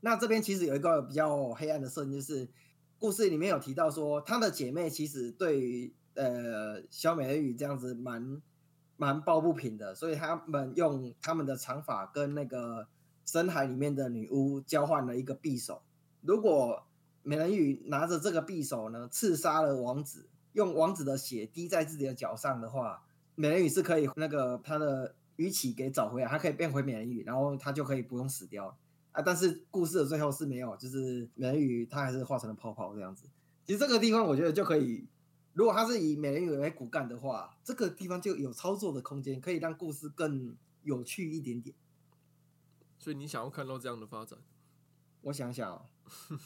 [0.00, 2.48] 那这边其实有一个比较黑暗的设定，就是
[3.00, 8.40] 故事里面有提到说，她的姐妹其实对于呃小美人鱼这样子蛮。
[8.96, 12.86] 蛮抱不平的，所以他们用他们的长发跟那个
[13.24, 15.80] 深海里面的女巫交换了一个匕首。
[16.20, 16.86] 如果
[17.22, 23.02] 美人鱼拿着这个匕首呢，刺杀了王子，用王子的血滴在自己的脚上的话，
[23.36, 28.76] 美人鱼是可以那个她的鱼鳍给找回来，她可以变回美人鱼，然后她就可以不用死掉了
[29.12, 29.22] 啊。
[29.22, 33.26] 但是故事的最后是没有，就是美人鱼它还是化成了泡泡这样子。
[33.64, 35.06] 其实这个地方我觉得就可以。
[35.52, 41.74] 如果它是以美人鱼为骨干的话，这个地方就有操作的空间，可以让故事更有趣一点点。
[42.98, 44.38] 所以你想要看到这样的发展？
[45.22, 45.84] 我想想，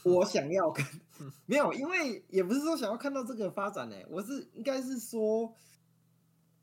[0.02, 1.00] 我想要看，
[1.46, 5.54] 没有，因为也不是说想要看到这个发展呢，我是应该是说，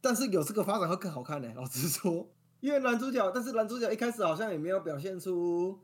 [0.01, 1.53] 但是有这个发展会更好看呢。
[1.55, 2.27] 老实说，
[2.61, 5.79] 因为男主角，但是男主角一开始好像也没有表现出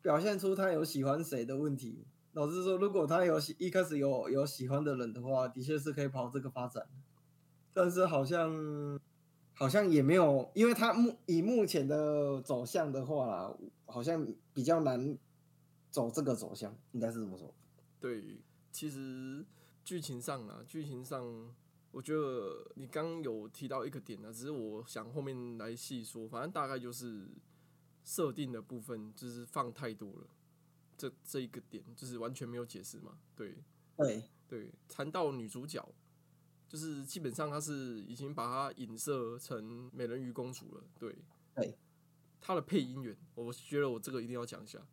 [0.00, 2.06] 表现出他有喜欢谁的问题。
[2.32, 6.86] 老实说，如果他有喜一开始有有喜欢的人的话，的确是可以跑这个发展。
[7.72, 9.00] 但是好像
[9.54, 15.16] 好像也没有，因为他目以目前的走向的话啦，好像比较难
[15.90, 17.52] 走这个走向，应该是这么说。
[17.98, 19.44] 对，其实
[19.82, 21.24] 剧情上啊，剧情上，
[21.90, 27.28] 我觉得你刚有提到一个点呢，只是我想后面来细说，反正大概就是
[28.04, 30.26] 设定的部分就是放太多了。
[30.96, 33.18] 这这一个点就是完全没有解释嘛？
[33.36, 33.62] 对，
[33.96, 35.94] 对对，谈到女主角，
[36.68, 40.84] 就是基本上她是已经把她影射成美人鱼公主了。
[40.98, 41.16] 对，
[41.54, 41.78] 对，
[42.40, 44.84] 她的配音员，我觉得我这个一定要讲一下。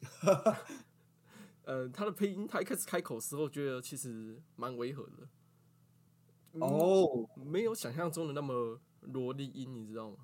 [1.62, 5.28] 呃，她的配音，她一开始开口时候，觉得其实蛮违和的。
[6.60, 10.18] 哦，没有想象中的那么萝莉音，你知道吗？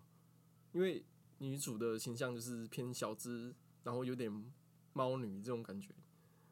[0.72, 1.04] 因为
[1.38, 3.54] 女主的形象就是偏小资，
[3.84, 4.52] 然后有点。
[4.94, 5.88] 猫女这种感觉，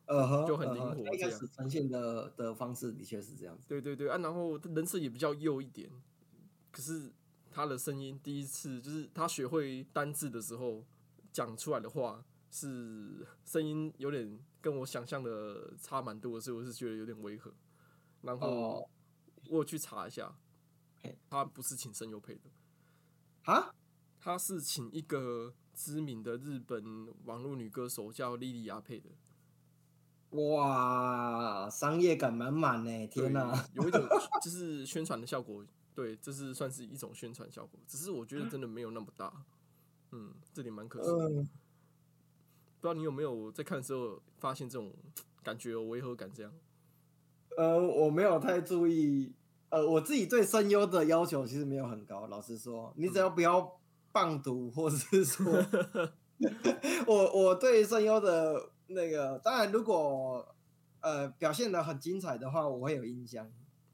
[0.07, 0.95] 呃，就很灵活。
[1.15, 3.67] 这样呈现的的方式的确是这样子。
[3.69, 5.91] 对对对啊，然后人设也比较幼一点，
[6.73, 7.13] 可是
[7.51, 10.83] 她的声音第一次就是她学会单字的时候
[11.31, 17.53] 讲出来的话是声音有点跟我想象的差蛮多，所以我是觉得有点违和。
[18.23, 18.89] 然后
[19.51, 20.35] 我去查一下，
[21.29, 22.51] 他不是请声优配的
[23.45, 23.75] 啊，
[24.19, 25.55] 他是请一个。
[25.73, 29.09] 知名的日本网络女歌手叫莉莉亚配的，
[30.37, 33.07] 哇，商业感满满呢！
[33.07, 34.07] 天哪，有一种
[34.45, 37.81] 就是宣传的效果，对，这是算是一种宣传效果。
[37.87, 39.33] 只是我觉得真的没有那么大，
[40.11, 41.29] 嗯，这点蛮可惜的。
[41.31, 41.43] 不
[42.83, 44.93] 知道你有没有在看的时候发现这种
[45.43, 46.31] 感觉有违和感？
[46.31, 46.53] 这样？
[47.57, 49.33] 呃，我没有太注意。
[49.71, 53.81] 呃，我自己对声优的要求其实没有很高，老实说，你只要不要
[54.13, 55.47] 棒读，或者是说，
[57.07, 58.71] 我我对声优的。
[58.93, 60.45] 那个当然，如果
[60.99, 63.49] 呃表现的很精彩的话，我会有印象。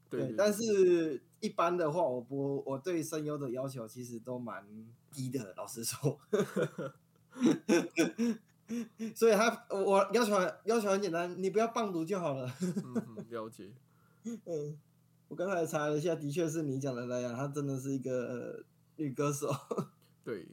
[0.09, 4.65] 对，但是一般的话，我不我对声优的要求其实都蛮
[5.11, 6.19] 低的，老实说。
[9.13, 12.51] 所以他我要求要求很简单，你不要棒读就好了。
[12.59, 13.69] 嗯，了解。
[14.25, 14.79] 嗯，
[15.27, 18.63] 我刚才查了一下，的确是你讲的那样，他真的是一个
[18.95, 19.49] 女歌手。
[20.23, 20.47] 对。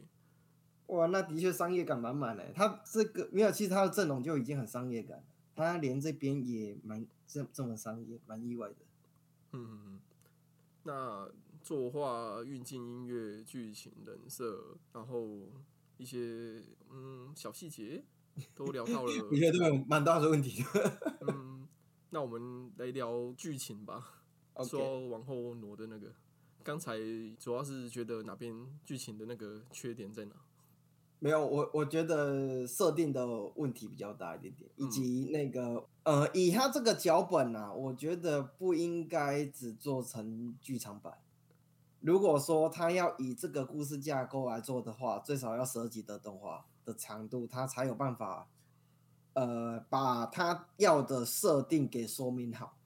[0.89, 2.53] 哇，那的确商业感满满嘞。
[2.55, 5.25] 他这个没有，其实他的阵容就已经很商业感了。
[5.57, 8.77] 他连这边也蛮这这么商业，蛮意外的。
[9.53, 9.99] 嗯，
[10.83, 11.29] 那
[11.63, 15.27] 作画、运镜、音乐、剧情、人设，然后
[15.97, 18.05] 一些嗯小细节
[18.55, 19.13] 都聊到了。
[19.31, 20.63] 我觉得都有蛮大的问题。
[21.27, 21.67] 嗯，
[22.11, 24.24] 那我们来聊剧情吧。
[24.63, 26.13] 说往后挪的那个，
[26.63, 26.99] 刚才
[27.39, 30.37] 主要是觉得哪边剧情的那个缺点在哪？
[31.21, 33.27] 没有，我我觉得设定的
[33.57, 41.17] 问题比较大一点点，以及那个呃，以他这个脚本啊，我觉得不应该只做成剧场版。
[42.01, 48.47] 如果说他要以这个故事架构来做的话，最少要十集的动画的长度，他才有办法
[49.33, 52.77] 呃把他要的设定给说明好，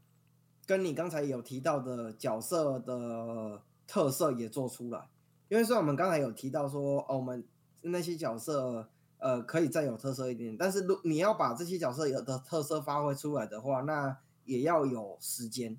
[0.69, 5.09] 跟你刚才有提到的角色的特色也做出来。
[5.49, 7.43] 因为虽然我们刚才有提到说，哦，我们。
[7.81, 8.89] 那些角色，
[9.19, 15.79] 呃，可以再有特色一点，但是如你要把这些角色有的特色发挥出来的话，那也要有时间。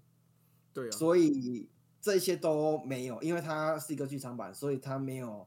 [0.73, 0.91] 对啊。
[0.91, 1.67] 所以
[1.99, 5.45] 这些都没有，因为它是一个剧场版，所以它没有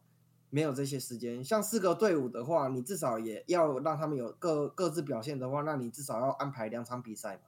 [0.51, 1.43] 没有这些时间。
[1.43, 7.45] 像四个队伍的话，你至少也要让他们有各各自表现的话，那你至少要安排两场比赛嘛，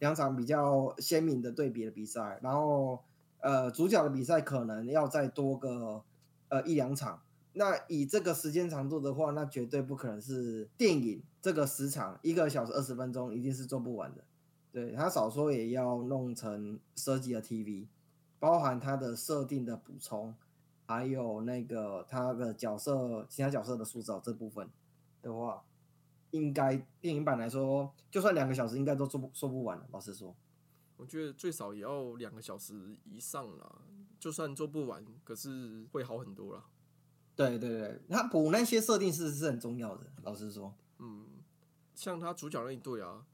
[0.00, 2.98] 两场比较鲜明的对比的比赛，然后
[3.40, 6.02] 呃，主角的比赛可能要再多个
[6.48, 7.22] 呃一两场。
[7.52, 14.22] 那以这个时间长度的话，那绝对不可能是电影这个时长一个小时二十分钟，一定是做不完的。
[14.72, 17.86] 对他少说也要弄成设计的 TV，
[18.38, 20.32] 包含它的设定的补充，
[20.86, 24.70] 还有那个他的角色其他角色的塑造这部分
[25.22, 25.64] 的话，
[26.30, 29.80] 应该电影版来说，就算两个小时应该都做不说不完。
[29.92, 30.34] 老实说，
[30.96, 33.82] 我觉得最少也要两个小时以上啦。
[34.18, 36.64] 就算做不完，可是会好很多啦。
[37.34, 40.06] 对对对，他补那些设定是是很重要的。
[40.22, 41.26] 老实说，嗯，
[41.94, 43.24] 像他主角那一对啊，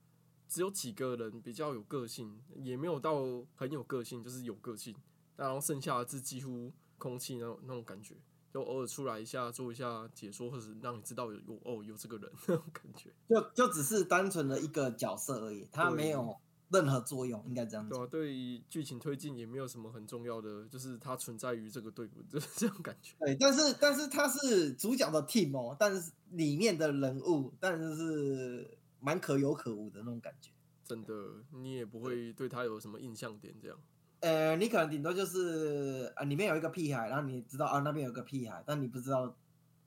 [0.47, 3.25] 只有几个人比较有个性，也没有到
[3.57, 4.95] 很有个性，就是有个性。
[5.35, 8.15] 然后剩下的是几乎空气那种那种感觉，
[8.57, 13.11] 就偶尔出来一下做一下解说，或者让你知道有有哦有这个人那种感觉。
[13.29, 16.37] 就就只是单纯的一个角色而已，他没有。
[16.69, 17.91] 任何作用应该这样子。
[17.91, 23.15] 对啊，对剧情推进也没有什么很重要的，就是它存在于这个队伍， 就是这种感觉。
[23.21, 30.51] 对，但是但是他是主角的 team 哦，但是里面的人物，但是是蛮可有可无的那种感觉。
[30.83, 31.15] 真的，
[31.53, 33.79] 你也不会对他有什么印象点这样。
[34.27, 39.33] 呃，你可能顶多就是啊，里面有一个屁孩，然后你知道啊，那边有个屁孩，但你不知道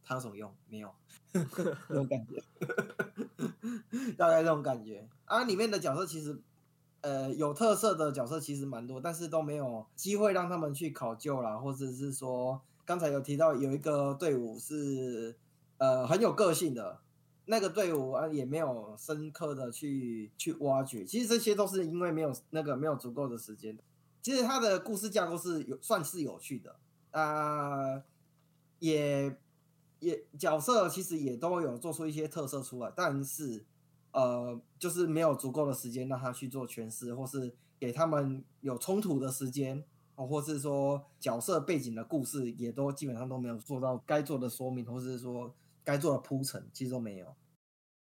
[0.03, 0.89] 他有什么用，没有
[1.33, 2.41] 那种感觉，
[4.17, 5.43] 大概这种感觉啊。
[5.43, 6.39] 里面的角色其实。
[7.01, 15.33] 呃，有特色的角色其实蛮多，但是都没有机会让他们去考究啦，或者是说，刚才有提到有一个队伍是
[15.77, 16.99] 呃很有个性的，
[17.45, 21.05] 那个队伍啊也没有深刻的去去挖掘。
[21.05, 23.77] 其实这些都是因为没有那个没有足够的时间。
[24.21, 26.79] 其实他的故事架构是有算是有趣的
[27.11, 28.03] 啊，
[28.79, 29.37] 也
[29.99, 33.65] 也角色其实也都有做出一些特色出来，但是。
[34.11, 45.53] 呃，就是没有足够的时间让他去做诠释，或是给他们有冲突的时间，哦，或是说角色背景的故事也都基本上都没有做到该做的说明，或是说
[45.83, 47.35] 该做的铺陈，其实都没有。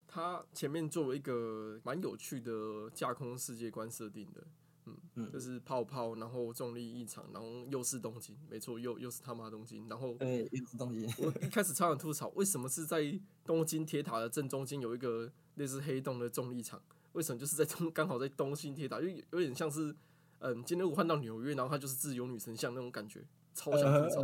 [0.07, 4.47] 他前面作为一个蛮有趣的架空世界观设定的。
[5.15, 11.09] 嗯，就是泡泡，然后重力异常，然后又是东京，没错，又又是他妈东京，然后对，又是东京。
[11.19, 16.81] 我一开始超想吐槽，为什么是在东京铁塔的正中间有一个类似黑洞的重力场？
[17.13, 19.95] 为什么就是在东刚好在东京铁塔，就有点像是
[20.39, 23.23] 嗯，今天我换到纽约，然后它就是自由女神像那种感觉，
[23.53, 24.23] 超想吐槽。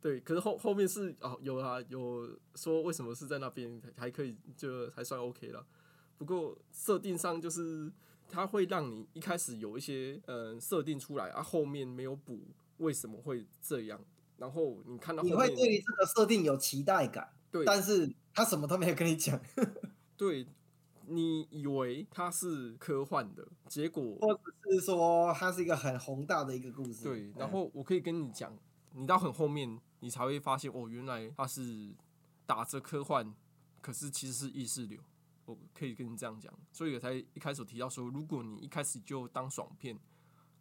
[0.00, 5.66] 对，可是后后面是哦，有啊，有说为什么是在那边还可以，就还算 OK 了。
[6.18, 7.90] 不过设定上就是
[8.28, 12.40] 它会让你一开始有一些呃设定出来啊，后面没有补，
[12.78, 14.00] 为什么会这样？
[14.36, 19.40] 然后你看到你会对于这个设定有期待感，对但是他什么都没有跟你讲，
[20.14, 20.46] 对，
[21.06, 24.40] 你以为它是科幻的，结果或者
[24.72, 27.04] 是说它是一个很宏大的一个故事。
[27.04, 28.54] 对，然嗯后我可以跟你讲，
[28.92, 31.94] 你到很后面，你才会发现哦，原来它是
[32.44, 33.32] 打着科幻，
[33.80, 35.00] 可是其实是意识流。
[35.46, 39.98] 我可以跟你这样讲，所以我才一开始提到说，如果你一开始就当爽片，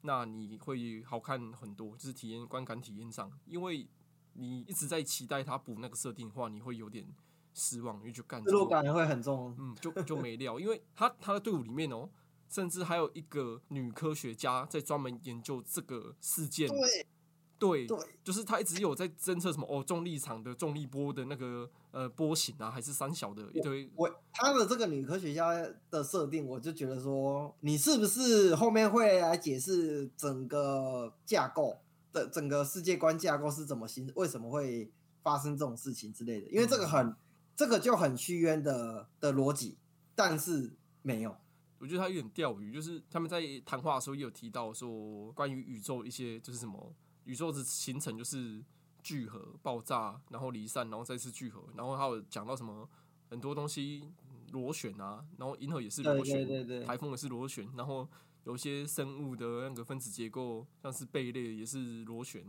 [0.01, 3.88] 那你会好看很多，就是体验观感体验上，因为
[4.33, 7.05] 你一直在期待他补那个设定的话，你会有点
[7.53, 9.55] 失望，因为就干失落感会很重。
[9.57, 12.09] 嗯，就就没料，因为他他的队伍里面哦，
[12.47, 16.69] 甚至还有一个女科学家在专门研究这个事件。
[17.58, 23.89] 对对，就是他一直有在侦测什么哦，重力场的重力波的那个呃波形啊，还是三小的一堆。
[23.95, 25.51] 我他的这个女科学家
[25.89, 31.78] 的设定，我就觉得说，你是不是后面会来解释整个架构
[32.12, 34.91] 的整个世界观架构是怎么形，为什么会
[35.24, 36.47] 发生这种事情之类的？
[36.49, 37.16] 因为这个很，
[37.56, 39.78] 这个就很虚渊的的逻辑，
[40.14, 41.36] 但是没有。
[41.78, 46.91] 我觉得他有点钓鱼，就是他们在谈话的时候也有提到说，关于宇宙一些就是什么
[47.26, 48.63] 宇宙的形成就是
[49.03, 52.89] 聚合、爆炸，然后离散，然后再次聚合，然后还有讲到什么
[53.30, 54.09] 很多东西
[54.51, 58.07] 螺旋啊，然后银河也是螺旋，台风也是螺旋，然后
[58.45, 62.45] 有一些生物的那个分子结构，像是贝类也是螺旋，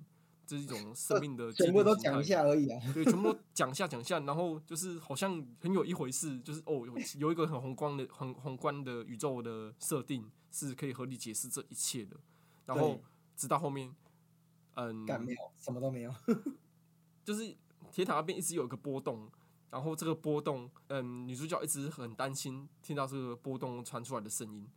[0.47, 2.81] 这是一种生命的 全部都讲一下而已啊。
[2.95, 12.17] 对，全部都讲一下讲一下，然后就是好像很有一回事，就是哦，有有一个很宏观的、很宏观的宇宙的设定是可以合理解释这一切的。
[12.67, 13.01] 然后
[13.37, 13.95] 直到后面，
[14.77, 16.15] 嗯，干没有，什么都没有。
[17.25, 17.57] 就是
[17.91, 19.29] 铁塔那边一直有一个波动，
[19.71, 24.71] 然后这个波动，嗯，女主角一直很担心听到这个波动传出来的声音，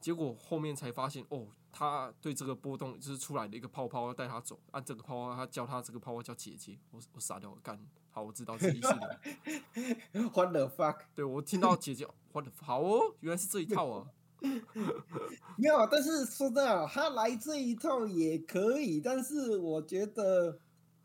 [0.00, 7.80] 结果后面才发现，哦，她对这个波动就是出来的一个泡泡要带她走，按、这个泡泡，她叫她这个泡泡叫姐姐，我我傻掉了，干，
[8.10, 9.20] 好，我知道这意思了。
[10.34, 10.98] What the fuck？
[11.14, 14.10] 对我听到姐姐，我的好哦，原来是这一套啊。
[15.56, 20.58] 没有，但是说真的，他来这一套也可以，但是我觉得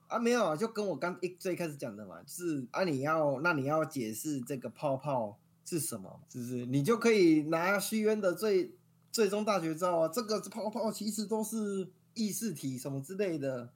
[0.07, 6.65] 啊，没有啊，就跟我刚一最开始讲的嘛，就是啊，你要那你要解释这个泡泡是什么，是不是？
[6.67, 8.75] 你就可以拿虚渊的最
[9.11, 13.69] 最终大绝招啊，这个泡泡其实都是意识体什么之类的，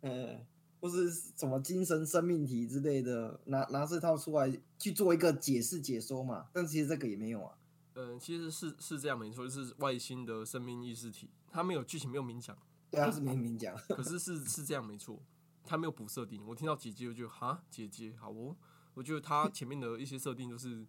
[0.00, 0.40] 呃，
[0.80, 7.52] 或是什么精神生命体之类的，拿拿这套出来去做一个解释解说嘛，但其实这个也没有啊。
[7.94, 12.56] 嗯，其实是是这样没错，就是外星的生命意识体，它没有剧情没有明讲，
[12.90, 13.76] 对啊，是没明讲。
[13.88, 15.22] 可是是是这样没错，
[15.64, 16.44] 它没有补设定。
[16.44, 18.56] 我听到姐姐，我就哈姐姐好哦，
[18.94, 20.84] 我觉得它 前面的一些设定就是，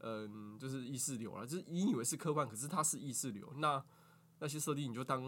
[0.00, 3.52] 嗯，就是意识流啊，就是你以为是科幻，可是它是意识流。
[3.58, 3.82] 那
[4.40, 5.22] 那些设定你就当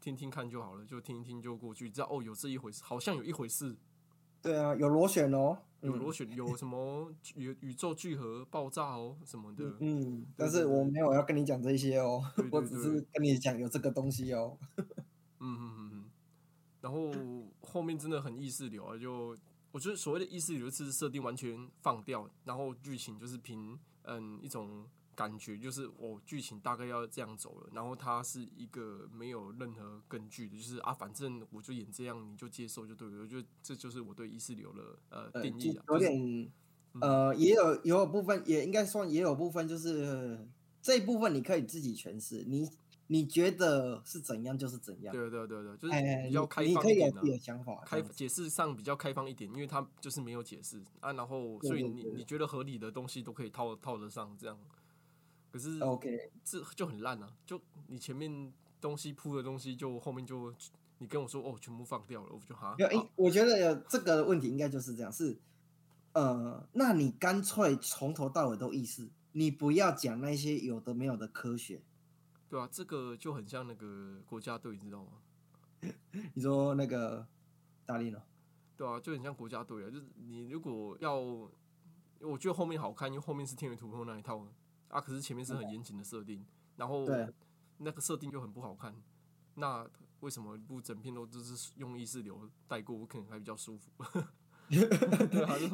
[0.00, 3.76] 听听看就好了，就听一听就过去，知道哦有这一回事，好像有一回事，
[4.42, 9.76] 对啊，有螺旋哦，嗯有螺旋，有什么宇宇宙聚合爆炸哦什么的。
[9.80, 14.56] 嗯，但是我没有要跟你讲这些哦 对，我只是跟你讲有这个东西哦。
[15.40, 16.04] 嗯嗯嗯嗯，
[16.80, 17.10] 然后
[17.60, 19.36] 后面真的很意识流啊，就
[19.72, 24.86] 我觉得所谓的意识流是设定完全放掉，然后剧情就是凭嗯一种
[25.20, 33.20] 感觉，就是我剧情大概要这样走了，然后它是一个没有任何根据的，就是啊反正我就演这样，你就接受就对了。
[33.20, 36.52] 我觉得这就是我对意识流的呃呃，定义啊，就有就是点
[37.00, 40.48] 呃，也有也有部分也应该算也有部分就是
[40.80, 42.68] 这一部分你可以自己诠释，你
[43.08, 54.56] 你觉得是怎样就是怎样，对对对对，就是哎，比较开放一点啊可以有自己的想法，开解释上比较开放一点，因为它就是没有解释啊，然后所以你你觉得合理的东西都可以套套得上这样，
[55.50, 57.32] 可是 OK，这就很烂啊！
[57.44, 60.54] 就你前面东西铺的东西，就后面就
[60.98, 65.38] 你跟我说哦，全部放掉了，我就哈，没有，好诶，我觉得有这个问题应该就是这样，是
[66.12, 71.82] 呃，那你干脆从头到尾都意识，你不要讲那些有的没有的科学。
[72.48, 75.12] 对啊，这个就很像那个国家队，你知道吗？
[76.34, 77.26] 你说那个
[77.86, 78.22] 大力呢？
[78.76, 84.44] 对啊，就很像国家队啊，就是你如果要，我觉得后面好看，因为后面是天元突破那一套
[84.90, 86.44] 啊，可是前面是很严谨的设定，
[86.76, 87.26] 然后对
[87.78, 88.94] 那个设定就很不好看。
[89.54, 89.88] 那
[90.20, 92.96] 为什么不整片都就是用意识流带过？
[92.96, 93.90] 我可能还比较舒服。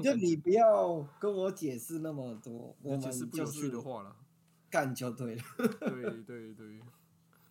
[0.02, 4.16] 就 你不要跟我解释那么多，我们解释不就有趣的话了。
[4.70, 5.42] 干就对了。
[5.80, 6.80] 对 对对，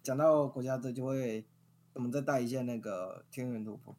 [0.02, 1.46] 讲到国家队，就会
[1.94, 3.96] 我们再带一下那个天元突破。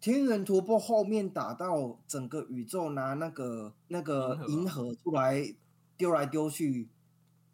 [0.00, 5.54] 天元突破后面打到整个宇宙拿那个那个银河出来
[5.98, 6.88] 丢来丢去，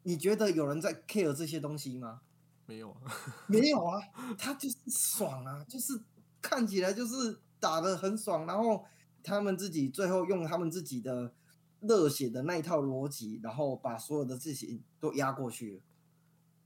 [0.04, 2.20] 你觉得有人在 care 这些东西吗？
[2.66, 3.00] 没有啊，
[3.48, 4.00] 没有啊，
[4.38, 6.00] 他就是爽啊，就是
[6.40, 8.84] 看起来就是打的很爽，然后
[9.22, 11.32] 他们自己最后用他们自己的
[11.80, 15.82] 热血的那一套逻辑，然后把所有的事情都压过去了，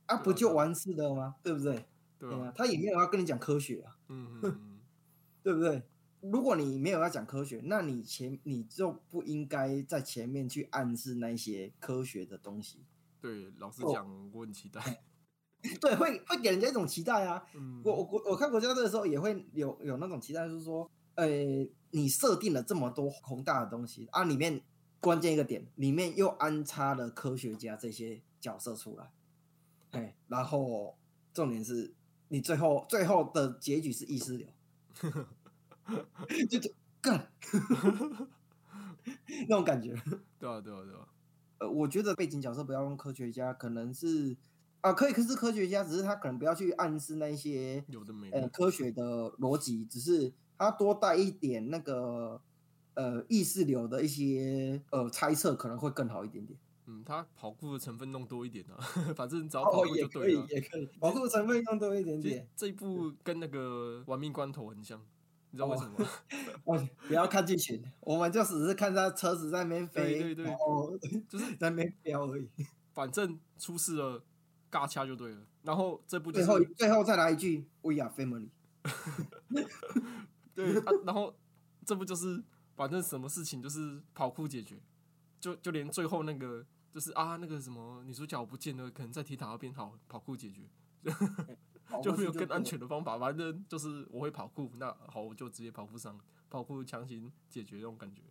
[0.07, 1.37] 啊，不就完事了吗？
[1.43, 1.87] 对不对？
[2.19, 4.41] 对啊，，啊他也没有要跟你讲科学啊，嗯，
[5.43, 5.83] 对不对？
[6.21, 12.85] 如果你没有要讲科学，那你前你就不应该在前面去暗示那些科学的东西，
[13.21, 15.03] 对，老实哦讲，我很期待。
[15.81, 17.45] 对，会会给人家一种期待啊。
[17.55, 21.27] 嗯，我我我看国家队的时候也会有有那种期待，就是说，呃，
[21.91, 24.63] 你设定了这么多宏大的东西啊，里面
[25.01, 29.11] 关键一个点，里面又安插了科学家这些角色出来，
[29.91, 30.97] 哎，然后
[31.35, 31.93] 重点是
[32.29, 34.47] 你最后最后的结局是意识流，
[34.95, 35.11] 就
[36.51, 36.61] 就
[37.01, 37.33] 干
[39.49, 39.95] 那种感觉。
[40.39, 41.09] 对啊对啊对啊，
[41.59, 44.37] 呃，我觉得背景角色不要用科学家，可能是
[44.83, 49.03] 啊，可以可是科学家，只是他可能不要去暗示那一些有的没呃的，科学的
[49.39, 52.43] 逻辑，只是他多带一点那个
[52.95, 56.59] 呃意识流的一些呃猜测，可能会更好一点点。
[56.87, 58.79] 嗯，他跑酷的成分弄多一点啊，
[59.17, 60.47] 反正只要跑哦，酷就对了。
[60.47, 62.49] 以也可以，跑酷成分弄多一点点。
[62.57, 65.01] 这一部跟那个《玩命关头》很像，
[65.51, 72.49] 你知道为哦什么 不要看剧情，我们就只是看他车子在那边飞，对对对就是 在那边飙而已。
[72.93, 74.25] 反正出事了，
[74.71, 75.47] 尬掐就对了。
[75.63, 78.49] 然后这部就最后最后再来一句，We are family。
[80.55, 81.35] 对啊，然后
[81.85, 82.43] 这不就是
[82.75, 84.81] 反正什么事情就是跑酷解决，
[85.41, 90.63] 就就连最后那个就是啊那个什么女主角不见了，可能在铁塔那边跑跑酷解决，
[92.03, 96.19] 就没有更安全的方法，反正就是我会跑酷，那好我就直接跑酷上，
[96.51, 98.23] 跑酷强行解决这种感觉。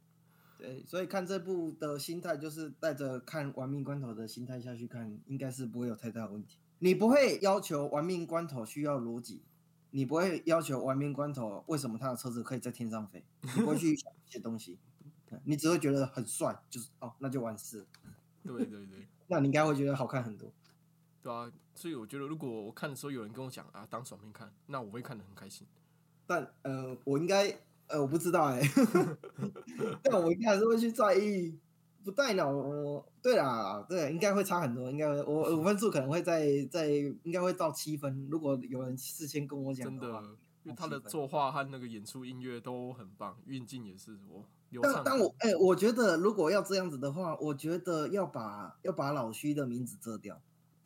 [0.57, 6.57] 对，所以看这部的心态就是带着看《玩命关头》的心态下去看，应该是不会有太大的问题。
[6.79, 9.43] 你不会要求《玩命关头》需要逻辑，
[9.91, 14.79] 你不会要求《玩命关头》为什么他的车子可以在天上飞，你不会去想一些东西，
[15.29, 17.85] 嗯你只会觉得很帅，就是哦，那就完事。
[18.43, 20.51] 对对对， 那你应该会觉得好看很多。
[21.28, 25.67] 对啊，所以我觉得如果我看的时候有人跟我讲啊当爽片看，那我会看的很开心。
[26.25, 27.53] 但呃，我应该
[27.88, 28.61] 呃，我不知道哎、
[30.01, 31.57] 但我应该还是会去在意。
[32.03, 38.25] 不带脑，我对啦，对，应该会差很多，应该我我分数可能会在在应该会到七分。
[38.32, 40.23] 如果有人事先跟我讲真的，，
[40.63, 45.03] 因为他的作画和那个演出音乐都很棒，运镜也是我流但畅。
[45.05, 50.41] 但我哎、我觉得如果要这样子的话，我觉得要把要把老虚的名字遮掉。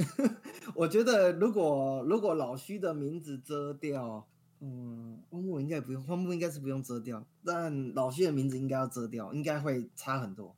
[0.76, 4.26] 我觉得如果如果老虚的名字遮掉，
[4.60, 10.56] 嗯，荒木应该不用，荒木应该是不用遮掉，但老虚的名字应该要遮掉，应该会差很多，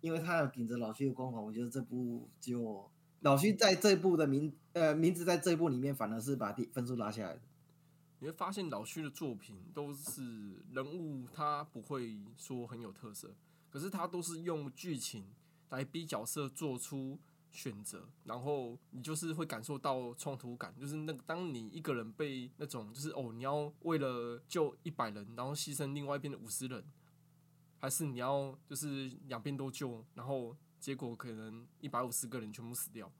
[0.00, 2.90] 因为他要顶着老虚的光环，我觉得这部就
[3.20, 7.40] 老虚在这部的名呃名字在这部里面反而是把第分数拉下来的。
[8.18, 13.34] 你会发现老徐的作品都是人物，他不会说很有特色，
[13.70, 15.24] 可是他都是用剧情
[15.70, 17.18] 来逼角色做出
[17.50, 26.84] 选择，然后你就是会感受到冲突感，就是那个当你一个人被那种就是哦，你要为了救一百人，然后牺牲另外一边的五十人，
[27.78, 33.10] 还是你要就是两边都救，然后结果可能一百五十个人全部死掉。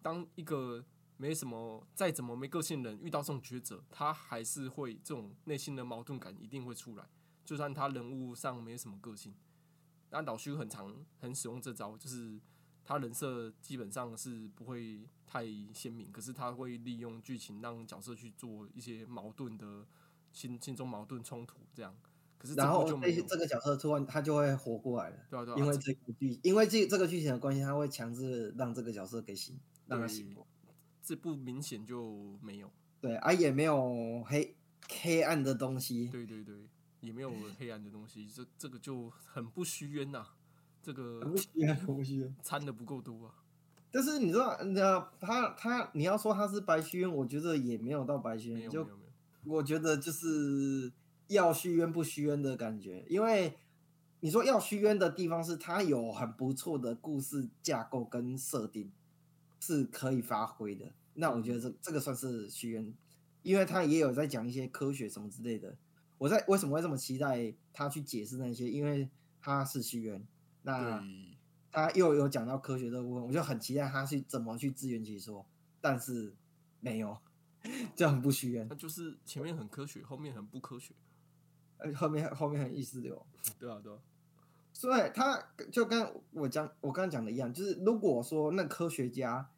[0.00, 0.84] 当一个
[1.16, 7.06] 没什么再怎么没个性的人遇到这种抉择，他还是会这种内心的矛盾感一定会出来，
[7.44, 9.34] 就算他人物上没什么个性。
[10.10, 12.40] 那老徐很常很使用这招，就是
[12.84, 19.86] 他人设基本上是不会太鲜明，可是他会利用剧情让角色去做一些矛盾的
[20.32, 21.94] 心心中矛盾冲突这样。
[22.38, 25.16] 可是然后这这个角色突然他就会活过来了。
[25.28, 30.46] 对啊对啊，因为这这个剧，因为这这个剧情的关系，他会强制让这个角色给醒，让他醒过。
[31.02, 34.56] 这部明显就没有，对啊，也没有黑
[34.88, 36.08] 黑暗的东西。
[36.08, 36.66] 对对对，
[37.00, 40.26] 也没有黑暗的东西，这这个就很不虚渊呐、
[40.82, 41.20] 这个。
[42.42, 43.34] 掺的不够多啊。
[43.92, 48.86] 但是你知道，你知道他他，你要说他是白虚渊，我觉得也没有到白虚渊，就
[49.44, 50.92] 我觉得就是
[51.26, 53.56] 要虚渊不虚渊的感觉，因为
[54.20, 58.92] 你说要虚渊的地方是它有很不错的故事架构跟设定
[59.58, 62.94] 是可以发挥的，那我觉得这这个算是虚渊，
[63.42, 65.74] 因为他也有在讲一些科学什么之类的。
[66.18, 68.70] 我在为什么会这么期待他去解释那些？
[68.70, 69.08] 因为
[69.40, 70.22] 他是虚渊，
[70.62, 71.02] 那，
[71.70, 75.46] 他又有讲到科学这部分，我就很期待他去怎么去自圆其说，
[75.80, 76.34] 但是
[76.80, 77.16] 没有，
[77.96, 78.74] 这很不虚渊那。
[78.74, 80.94] 就是前面很科学，后面很不科学。
[81.78, 83.24] 呃，后面后面很意识流，
[83.58, 83.98] 对啊对啊，
[84.72, 85.42] 所以他
[85.72, 89.48] 就跟我讲，我刚刚讲的一样，就是如果说那科学家，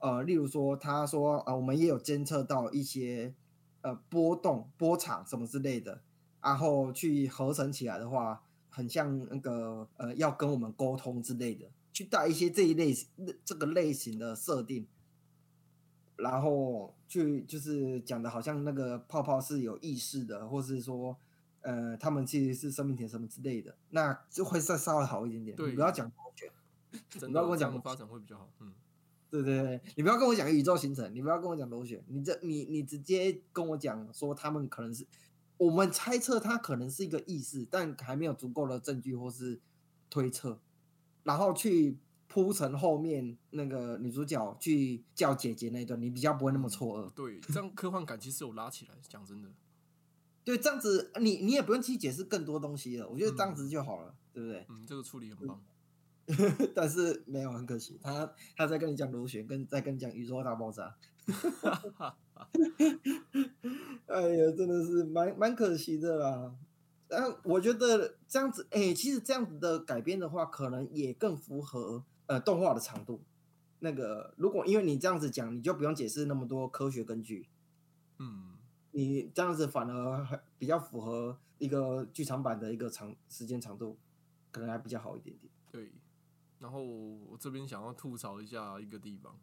[0.00, 3.34] 呃，例如说他说，呃，我们也有监测到一些
[3.82, 6.02] 呃波动、波长什么之类的，
[6.40, 12.96] 然后去合成起来的话，很像那个呃要跟我们沟通之类的，去带一些这一类
[13.44, 14.86] 这个类型的设定，
[16.16, 21.18] 然后去就是讲的好像那个泡泡是有意识的，或是说。
[21.62, 25.54] 呃，他们其实是生命体什么之类的，那就会再稍微好一点点。
[25.54, 26.50] 对，你不要讲螺旋，
[27.20, 28.48] 你不要跟我讲发展会比较好。
[28.60, 28.72] 嗯，
[29.28, 35.06] 对对对，你不要跟我讲宇宙形成，你不要跟我讲螺旋，你这你你直接跟我讲说他们可能是，
[35.60, 39.60] 我们猜测他可能是一个意识，但还没有足够的证据或是
[40.08, 40.58] 推测，
[41.22, 41.98] 然后去
[42.28, 47.10] 铺成后面那个女主角去叫姐姐那段，你比较不会那么错愕。
[47.10, 49.50] 对，这样科幻感其实有拉起来，讲真的。
[50.42, 54.64] 对，这样子你你也不用去解释更多东西了，我觉得这样子就好了，对不对？
[54.70, 55.62] 嗯，这个处理很棒。
[56.74, 60.96] 但是没有，很可惜，他他在跟你讲螺旋，跟在跟你讲宇宙大爆炸。
[64.06, 66.54] 哎呀，真的是蛮蛮可惜的啦。
[67.08, 73.22] 但我觉得这样子，哎，其实这样子的改编的话，可能也更符合呃动画的长度。
[73.80, 77.48] 那个，如果因为你这样子讲，你就不用解释那么多科学根据。
[78.18, 78.46] 嗯。
[78.92, 83.96] 你这样子反而还比较符合一个剧场版的一个长时间长度，
[84.50, 85.48] 可能还比较好一点点。
[85.70, 85.92] 对，
[86.58, 89.38] 然后我这边想要吐槽一下一个地方，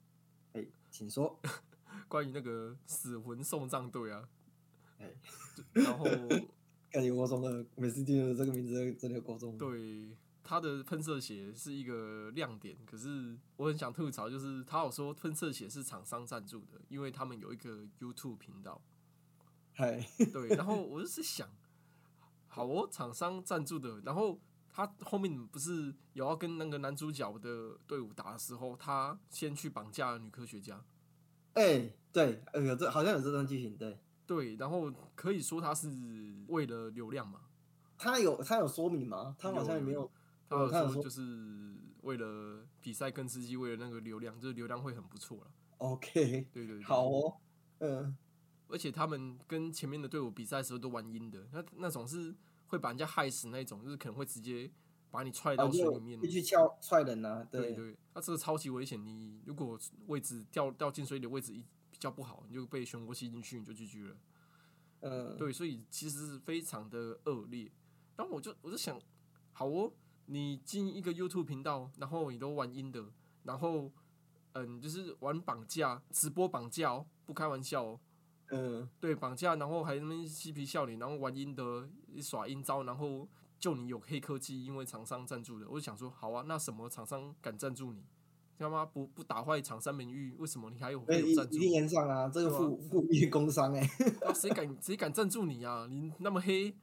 [0.52, 1.40] 哎，请说，
[2.08, 4.28] 关于那个死魂送葬队啊，
[5.00, 5.14] 哎，
[5.74, 6.06] 然后
[6.90, 9.58] 感觉我中的每次听到这个名字真的有高中。
[9.58, 18.82] 对，他的喷射鞋是一个亮点，可是我很想吐槽，就是他有说喷射鞋是厂商赞助的，因为他们有一个 YouTube 频道。
[19.76, 20.08] 对，
[20.56, 21.48] 然后 我就是想，
[22.48, 24.40] 好哦，厂商赞助的，然后
[24.72, 30.84] 他后面不是有要跟那个男主角的队伍打的时候，他先去绑架女科学家。
[31.58, 35.90] 哎，对，有这好像有这段剧情，对，对，然后可以说他是
[36.48, 37.42] 为了流量嘛？
[37.98, 39.36] 他有他有说明吗？
[39.40, 40.10] 他好像也没有，
[40.48, 45.52] 他有说就是为了比赛跟司机，为了那个流量，就是流量会很不错了。
[45.80, 47.38] OK， 对对，好哦，
[47.80, 48.16] 嗯。
[48.70, 52.36] 而且他们跟前面的队伍比赛的时候都玩阴的，那那种是
[52.68, 54.70] 会把人家害死那种，就是可能会直接
[55.10, 57.48] 把你踹到水里面，去撬踹人啊。
[57.52, 64.16] 对对，那这个超级危险，你如果位置掉掉进水里的位置一比较不好，你就被漩涡吸进去，你就 GG 了。
[65.02, 67.72] 嗯，对，所以其实是非常的恶劣。
[68.16, 69.00] 然后我就我就想，
[69.54, 69.92] 好哦，
[70.26, 73.06] 你进一个 YouTube 频道，然后你都玩阴的，
[73.44, 73.92] 然后
[74.54, 78.00] 嗯，就是玩绑架直播绑架哦，不开玩笑哦。
[78.50, 81.90] 嗯，对，绑架，然后还那么嬉皮笑脸，然后玩阴德，
[82.22, 83.28] 耍阴招，然后
[83.60, 88.04] 就你有黑科技，因为厂商赞助的，我就想说，好啊，那什么厂商敢赞助你？
[88.60, 91.56] 他妈不不打坏厂商名誉，为什么你还有会有赞助？
[91.56, 93.88] 一定严上啊，这个富富业工商哎，
[94.34, 95.88] 谁敢谁敢赞助你啊？
[95.90, 96.76] 你那么黑，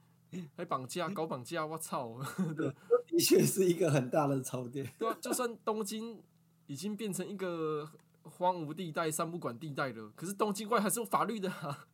[0.55, 2.19] 还绑架搞绑架，我操！
[3.07, 4.89] 的确是一个很大的槽点。
[4.97, 6.21] 对啊，就算东京
[6.67, 7.89] 已经变成一个。
[8.27, 11.85] 荒芜地带、三不管地带了，可是东京怪还是有法律的啊。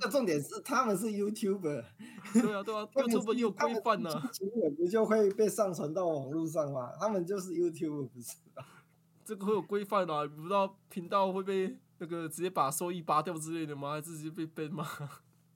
[0.00, 1.84] 那重点是他们是 YouTuber，
[2.32, 6.90] 对啊对啊， YouTuber 有规范呢，新闻不就会被上传到网络上吗？
[6.98, 8.36] 他们就是 YouTuber，不是
[9.24, 13.92] 这个会有规范啊，不知道频道会被那个直接把收益拔掉之类的吗？
[13.92, 14.86] 还是直接被 ban 吗？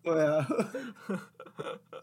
[0.02, 0.46] 对啊，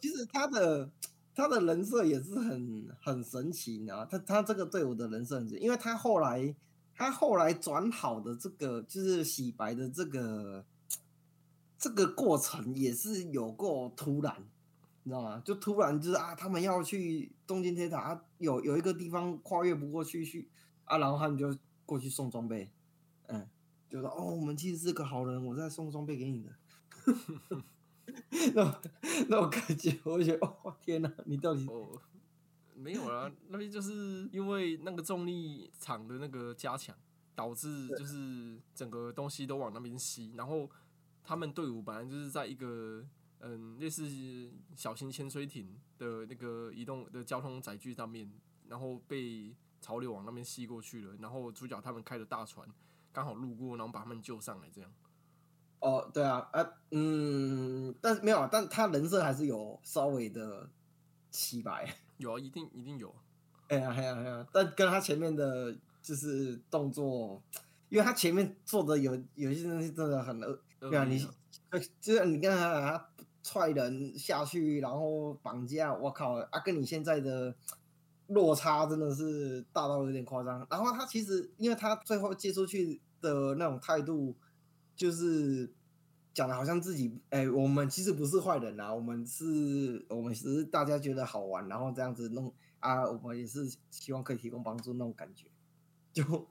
[0.01, 0.89] 其实他的
[1.35, 6.55] 他的人设也是很很神奇啊，他他这个队伍的人设很，因为他后来。
[6.93, 10.63] 他后来转好的这个就是洗白的这个
[11.81, 14.47] 这个过程也是有够突然，
[15.01, 15.41] 你知道吗？
[15.43, 20.47] 就突然就是啊，他们要去东京铁塔，有有一个地方跨越不过去去
[20.85, 22.71] 啊，然后他们就过去送装备，
[23.25, 23.49] 嗯，
[23.89, 26.51] 就说哦，我们其实是个好人，我在送装备给你的。
[28.53, 28.81] 那
[29.27, 31.99] 那我感觉，我觉得哦天哪，你到底哦？
[32.75, 36.95] 没有啦，那边就是因为那个重力场的那个加强，
[37.33, 40.31] 导致就是整个东西都往那边吸。
[40.35, 40.69] 然后
[41.23, 43.05] 他们队伍本来就是在一个
[43.39, 44.07] 嗯类似
[44.75, 48.31] 小型潜水艇的那个移动的交通载具上面，
[48.67, 51.15] 然后被潮流往那边吸过去了。
[51.19, 52.67] 然后主角他们开的大船
[53.11, 54.91] 刚好路过，然后把他们救上来，这样。
[55.79, 60.69] 哦，对啊，啊，嗯，但是没有，但他人设还是有稍微的
[61.31, 61.95] 洗白。
[62.17, 63.13] 有啊，一定一定有。
[63.67, 64.47] 哎呀，哎呀，哎呀！
[64.51, 67.41] 但跟他前面的，就是动作，
[67.89, 70.59] 因为他前面做的有有一些东西真的很恶。
[70.89, 71.19] 对啊，你
[72.01, 73.09] 就是你看他
[73.43, 77.55] 踹人下去，然后绑架，我靠啊，跟你现在的
[78.27, 80.65] 落差真的是大到有点夸张。
[80.71, 84.35] 然后他其实，因为他最后借出去的那种态度，
[84.95, 85.71] 就是
[86.33, 95.45] 讲的好像自己，哎，我们其实不是坏人啊，我们是，我们只是大家觉得好玩，然后这样子弄啊，我们也是希望可以提供帮助那种感觉，
[96.11, 96.47] 就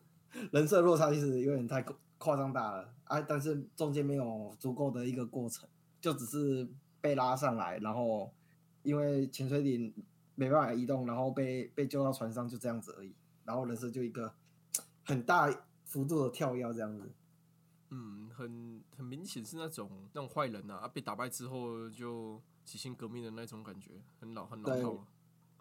[0.52, 1.84] 人设落差其实有点太
[2.18, 5.68] 夸张大了啊，但是中间没有足够的一个过程，
[6.00, 6.68] 就只是
[7.00, 8.32] 被拉上来，然后
[8.82, 9.92] 因为潜水艇
[10.34, 13.14] 没办法移动，然后被被救到船上，就这样子而已。
[13.44, 14.32] 然后人设就一个
[15.04, 15.50] 很大
[15.84, 17.10] 幅度的跳跃，这样子。
[17.88, 25.06] 嗯，很很明显是那种那种坏人啊，被打败之后就洗心革命的那种感觉，很老很老套。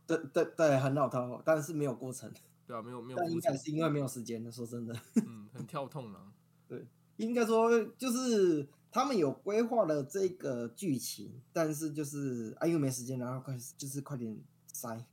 [0.05, 2.31] 对对对，很老套，但是没有过程。
[2.69, 3.17] 对啊，没有没有。
[3.17, 4.95] 但应该是因为没有时间的说真的。
[5.25, 6.31] 嗯，很跳痛啊。
[6.67, 6.85] 对，
[7.17, 14.39] 应该说就是他们有规划了这个剧情，但是就是啊，因为没时间，然后快就是快点
[14.71, 15.03] 塞。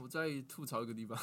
[0.00, 1.18] 我再吐槽一个地方。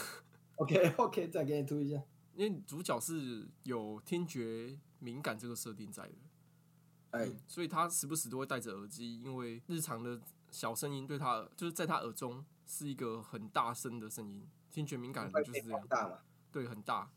[0.58, 2.00] OK OK，再给你吐一下。
[2.36, 6.14] 因为主角是有听觉敏感这个设定在的，
[7.18, 10.22] 哎，所以他时不时都会戴着耳机，因为日常的
[10.52, 14.48] 小声音对他就是在他耳中是一个很大声的声音。
[14.74, 16.20] 听觉敏感的人就是这样，
[16.52, 17.10] 对，很大。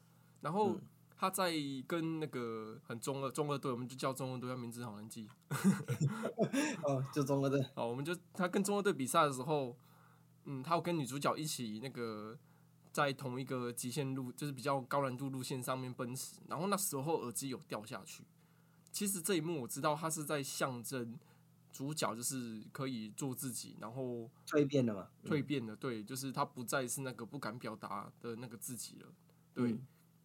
[0.43, 0.79] 然后。
[1.19, 1.51] 他在
[1.87, 5.27] 跟那个很中二中二队，我们就叫中二队，他名字好难记。
[6.85, 7.59] 哦，就中二队。
[7.75, 9.75] 哦，我们就他跟中二队比赛的时候，
[10.45, 12.39] 嗯，他有跟女主角一起那个
[12.93, 16.39] 在同一个极限路，就是比较高难度路线上面奔驰。
[16.49, 18.23] 然后那时候耳机有掉下去。
[18.93, 21.19] 其实这一幕我知道，他是在象征
[21.77, 25.11] 主角就是可以做自己，然后蜕变了嘛？
[25.27, 29.09] 蜕变了，对，就是他不再是那个不敢表达的那个自己了，
[29.53, 29.79] 对。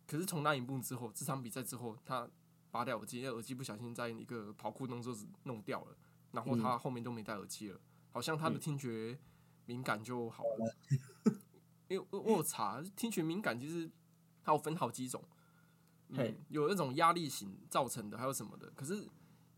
[0.08, 2.26] 可是从那一幕之后，这场比赛之后，他
[2.72, 5.98] 拔掉耳机，因为耳机不小心在一个跑酷动作时弄掉了，
[6.32, 7.80] 然后他后面都没戴耳机了，
[8.12, 9.20] 好像他的听觉
[9.66, 10.76] 敏感就好了。
[11.90, 13.92] 因为我查听觉敏感，其实
[14.42, 15.22] 它有分好几种，
[16.08, 18.70] 嗯，有那种压力型造成的，还有什么的。
[18.72, 19.06] 可是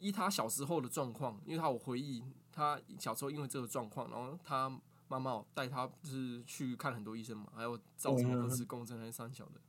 [0.04, 4.70] 依他小时候的状况，因为他有回忆，他小时候因为这个状况，然后他
[5.08, 9.62] 妈妈带他就是去看很多医生嘛，还有造成核磁共振还是三小的。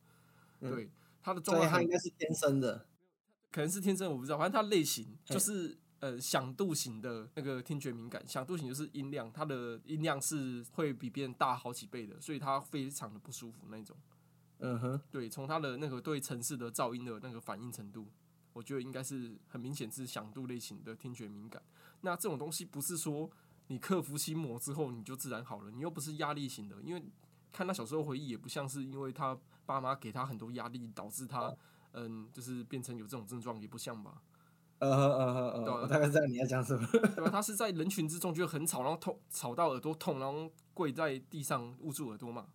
[0.68, 0.90] 对
[1.22, 2.86] 他的状况，他应该是天生的，
[3.52, 4.36] 可能是天生，我不知道。
[4.36, 13.96] 反正他类型就是呃响度型的那个听觉敏感，响度型就是音量，他的音量是会比别人大好几倍的，所以他非常的不舒服那种。
[14.58, 18.08] 嗯哼，对，从他的那个对城市的噪音的那个反应程度，
[18.54, 21.62] 我觉得应该是很明显是响度类型的听觉敏感。
[22.00, 23.30] 那这种东西不是说
[23.66, 27.02] 你克服心魔之后你就自然好了，你又不是压力型的，因为
[27.52, 29.38] 看他小时候回忆也不像是因为他。
[29.66, 31.50] 爸妈给他很多压力，导致他，
[31.92, 34.20] 嗯，就是变成有这种症状，也不像吧？
[34.80, 36.86] 呃呃呃，我大概知道你要讲什么。
[36.92, 37.30] 对吧？
[37.30, 42.48] 他是在人群之中觉得很吵，然后痛，吵到耳朵痛，然后跪在地上捂住耳朵嘛。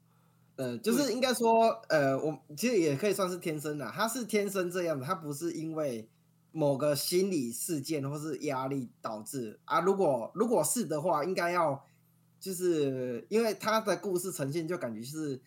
[0.59, 6.09] 呃，就是应该说，呃，我其实也可以算是天生的，他是天生这样的，他不是因为
[6.51, 9.79] 某个心理事件或是压力导致啊。
[9.79, 11.85] 如果如果是的话，应该要
[12.39, 15.41] 就是因为他的故事呈现就感觉是。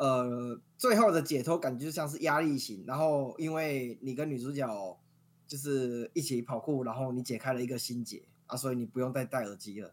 [0.00, 4.96] 呃，最后的解脱感觉就像是压力型，然后因为你跟女主角
[5.44, 9.92] 就是一起跑酷，然后你解开了一个心结啊，所以你不用再戴耳机了。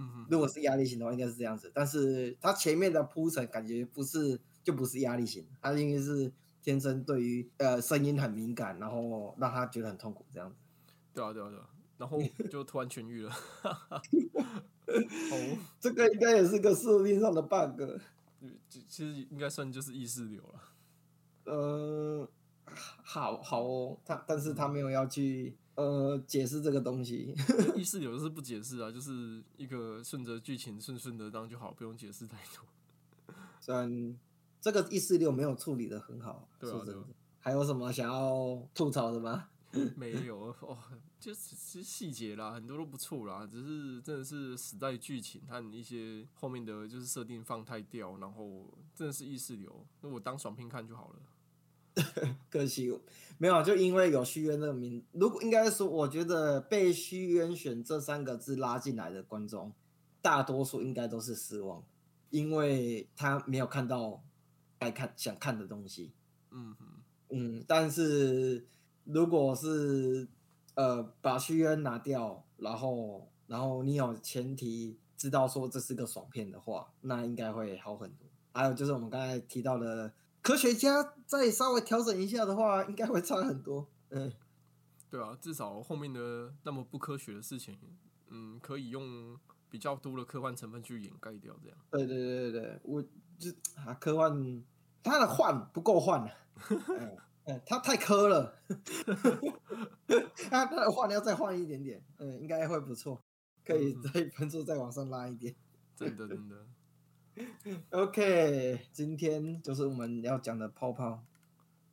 [0.00, 1.70] 嗯，如果是压力型的话，应该是这样子。
[1.74, 6.32] 但是他前面的铺陈感觉不是，就不是压力型，他应该是
[6.62, 10.56] 天生对于呃声音很敏感，然后让他觉得很痛苦这样子。
[11.12, 12.18] 对啊，对啊，对啊，然后
[12.50, 13.32] 就突然痊愈了。
[14.86, 17.82] 哦，这个应该也是个设定上的 bug。
[18.68, 20.62] 其实应该算就是意识流了。
[21.44, 22.28] 呃，
[23.02, 27.34] 好好哦，他但是他没有要去呃解释这个东西。
[27.74, 33.34] 意识流就是不解释啊，就是一个顺着剧情顺顺的当就好，不用解释太多。
[33.60, 34.18] 虽然
[34.60, 36.84] 这个意识流没有处理的很好，对啊，
[37.38, 39.48] 还有什么想要吐槽的吗？
[39.96, 40.76] 没有哦，
[41.20, 51.20] 就是其实细节啦，很多都不错啦，只是真的是死在剧情和一些后面的就是设定放太掉，然后真的是意识流，那我当爽片看就好了。
[52.50, 52.90] 可惜
[53.38, 59.72] 没有，就因为有虚渊这个名，如果应该说，我觉得被虚渊选这三个字拉进来的观众，
[60.20, 61.82] 大多数应该都是失望，
[62.30, 64.22] 因为他没有看到
[64.78, 66.12] 该看想看的东西。
[66.50, 66.74] 嗯
[67.30, 68.66] 嗯，但是。
[69.04, 70.28] 如果是
[70.74, 78.28] 呃把虚渊拿掉，然后然后你有前提知道说这是个爽片的话，那应该会好很多。
[78.52, 80.12] 还有就是我们刚才提到的
[80.42, 83.86] 科学家再稍微调整一下的话，应该会差很多。
[84.10, 84.32] 嗯，
[85.10, 87.78] 对啊，至少后面的那么不科学的事情，
[88.28, 89.38] 嗯，可以用
[89.68, 91.78] 比较多的科幻成分去掩盖掉，这样。
[91.90, 93.02] 对对对对对，我
[93.38, 94.64] 就啊，科幻
[95.02, 96.30] 它的幻不够幻了，
[96.70, 98.54] 嗯嗯，它太科了，
[100.50, 103.20] 它 它的幻要再换一点点，嗯，应该会不错，
[103.64, 105.54] 可以嗯再分数再往上拉一点。
[105.94, 106.66] 真的真的。
[107.90, 111.22] OK，今天就是我们要讲的泡泡。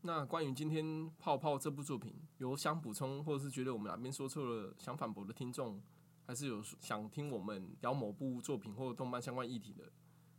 [0.01, 0.85] 那关于今天
[1.17, 5.81] 《泡泡》这部作品，有想补充或者是觉得我们哪边说错了想反驳的听众，
[6.25, 9.83] 还是有想听我们聊某部作品或动漫相关议题的，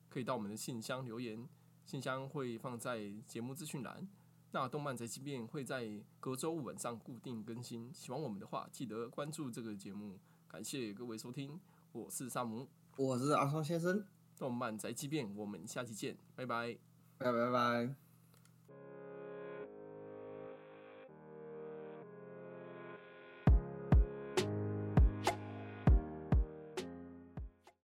[0.09, 1.47] 可以到我们的信箱留言，
[1.85, 4.09] 信箱会放在节目资讯栏。
[4.53, 10.19] 那动漫宅急便会在隔周五晚上固定更新，喜欢我们的话，记得关注这个节目。
[10.47, 11.61] 感谢各位收听，
[11.93, 14.03] 我是萨姆，我是阿松先生，
[14.39, 16.77] 动漫宅急便，我们下期见，拜拜。
[17.19, 18.08] 拜拜拜。